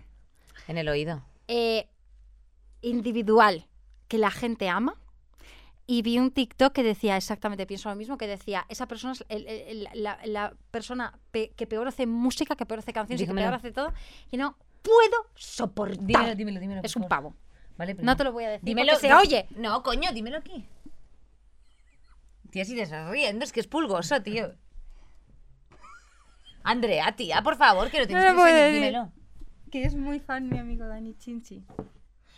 [0.68, 1.24] En el oído.
[1.48, 1.88] eh,
[2.82, 3.68] individual,
[4.08, 4.96] que la gente ama.
[5.86, 9.26] Y vi un TikTok que decía exactamente, pienso lo mismo, que decía, esa persona es
[9.28, 13.22] el- el- el- la, la persona pe- que peor hace música, que peor hace canciones
[13.22, 13.92] y que peor hace todo,
[14.32, 16.06] y no puedo soportar.
[16.06, 16.82] Dímelo, dímelo, dímelo.
[16.84, 17.36] es un pavo.
[17.78, 18.96] Vale, No te lo voy a decir Dímelo.
[18.98, 19.48] se oye.
[19.58, 20.66] No, coño, dímelo aquí.
[22.52, 24.54] Tía, si te estás riendo, es que es pulgoso, tío.
[26.64, 28.74] Andrea, tía, por favor, que lo tienes No que decir.
[28.82, 29.12] dímelo.
[29.74, 31.64] Que es muy fan mi amigo Dani Chinchi.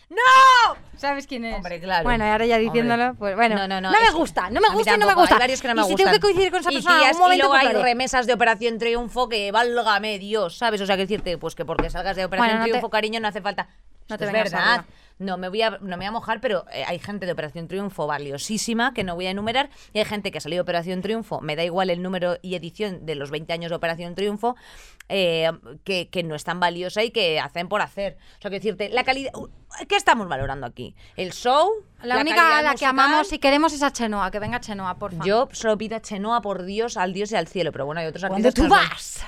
[0.08, 0.76] ¡No!
[0.96, 1.54] ¿Sabes quién es?
[1.56, 2.04] Hombre, claro.
[2.04, 2.70] Bueno, y ahora ya Hombre.
[2.70, 3.56] diciéndolo, pues bueno.
[3.56, 5.34] No, no, no, me es que gusta, no me gusta y no me gusta.
[5.34, 6.06] Hay varios que no me y si gustan.
[6.06, 8.26] tengo que coincidir con esa Y persona, tías, un momento y luego pues hay remesas
[8.26, 10.80] de Operación Triunfo que válgame Dios, ¿sabes?
[10.80, 13.20] O sea, que decirte, pues que porque salgas de Operación Bueno, no te- Triunfo, cariño,
[13.20, 13.68] no hace falta.
[14.08, 14.68] no te es vengas verdad.
[14.70, 14.86] arriba.
[15.18, 17.68] No me, voy a, no me voy a mojar, pero eh, hay gente de Operación
[17.68, 21.00] Triunfo valiosísima que no voy a enumerar y hay gente que ha salido de Operación
[21.00, 24.56] Triunfo, me da igual el número y edición de los 20 años de Operación Triunfo,
[25.08, 25.50] eh,
[25.84, 28.18] que, que no es tan valiosa y que hacen por hacer.
[28.38, 29.32] O sea, que decirte, la calidad...
[29.88, 30.94] ¿Qué estamos valorando aquí?
[31.16, 31.70] ¿El show?
[32.02, 35.12] La, única a la que amamos y queremos es a Chenoa, que venga Chenoa, por
[35.12, 35.26] favor.
[35.26, 38.06] Yo solo pido a Chenoa por Dios, al Dios y al cielo, pero bueno, hay
[38.06, 39.26] otros Cuando artistas tú vas,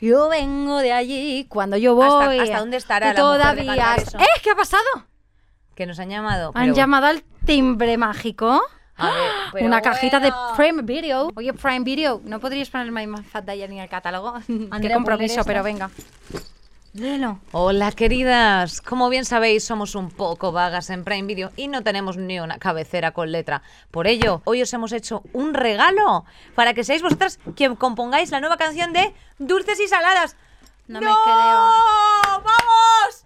[0.00, 1.46] yo vengo de allí.
[1.48, 3.96] Cuando yo ¿Hasta- voy, hasta dónde estará la mujer de todavía.
[3.96, 4.40] ¿Eh?
[4.42, 4.82] ¿Qué ha pasado?
[5.74, 6.52] Que nos han llamado.
[6.54, 8.60] Han pero- llamado al timbre mágico.
[8.96, 10.36] A ver, pero Una cajita bueno.
[10.50, 11.30] de Prime Video.
[11.34, 14.34] Oye, Prime Video, ¿no podrías poner My Fat Diary en el catálogo?
[14.80, 15.90] Qué compromiso, ¿puedo leer pero venga.
[16.92, 17.40] Léelo.
[17.50, 22.16] Hola queridas, como bien sabéis somos un poco vagas en Prime Video y no tenemos
[22.16, 23.62] ni una cabecera con letra.
[23.90, 28.38] Por ello, hoy os hemos hecho un regalo para que seáis vosotras quien compongáis la
[28.38, 30.36] nueva canción de Dulces y Saladas.
[30.86, 31.72] No me creo.
[32.44, 33.23] ¡Vamos!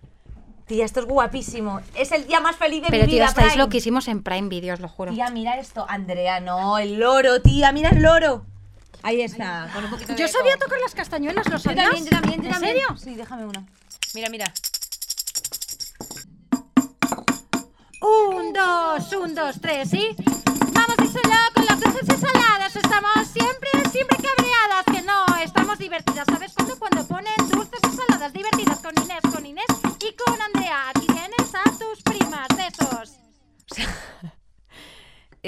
[0.68, 1.80] Tía, esto es guapísimo.
[1.94, 3.26] Es el día más feliz de Pero mi tío, vida.
[3.26, 3.64] estáis Prime.
[3.64, 5.12] loquísimos en Prime Video, os lo juro.
[5.12, 5.86] Tía, mira esto.
[5.88, 8.44] Andrea, no, el loro, tía, mira el loro.
[9.02, 10.36] Ahí está, con un poquito de Yo eco.
[10.38, 11.84] sabía tocar las castañuelas, ¿lo Yo sabías?
[11.86, 12.72] también, yo también, yo ¿En también.
[12.74, 12.96] serio?
[12.98, 13.66] Sí, déjame uno.
[14.14, 14.52] Mira, mira.
[18.00, 20.08] Un, dos, un, dos, tres, ¿sí?
[20.72, 22.07] Vamos díselo con las dulces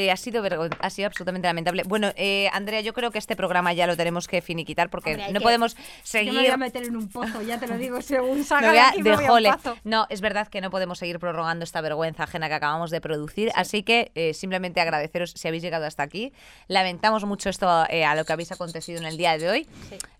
[0.01, 0.43] Eh, ha, sido
[0.81, 1.83] ha sido absolutamente lamentable.
[1.87, 5.27] Bueno, eh, Andrea, yo creo que este programa ya lo tenemos que finiquitar porque Hombre,
[5.33, 6.33] no que- podemos seguir.
[6.33, 8.01] me voy a meter en un pozo, ya te lo digo.
[8.01, 9.75] Según Me salga de me voy a un.
[9.85, 13.51] No, es verdad que no podemos seguir prorrogando esta vergüenza ajena que acabamos de producir,
[13.55, 16.33] así que eh, simplemente agradeceros si habéis llegado hasta aquí.
[16.69, 19.69] Lamentamos mucho esto a lo que habéis acontecido en el día de hoy,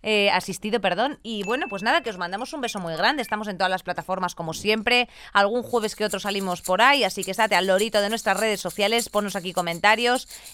[0.03, 0.27] Sí.
[0.29, 1.19] asistido, perdón.
[1.23, 3.21] Y bueno, pues nada, que os mandamos un beso muy grande.
[3.23, 5.09] Estamos en todas las plataformas como siempre.
[5.33, 8.59] Algún jueves que otro salimos por ahí, así que estate al lorito de nuestras redes
[8.61, 9.70] sociales, ponos aquí comentarios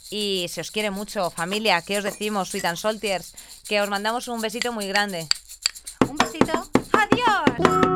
[0.09, 1.81] y se os quiere mucho, familia.
[1.81, 3.33] ¿Qué os decimos, Sweet and Saltiers?
[3.67, 5.27] Que os mandamos un besito muy grande.
[6.07, 6.69] Un besito.
[6.91, 7.87] Adiós.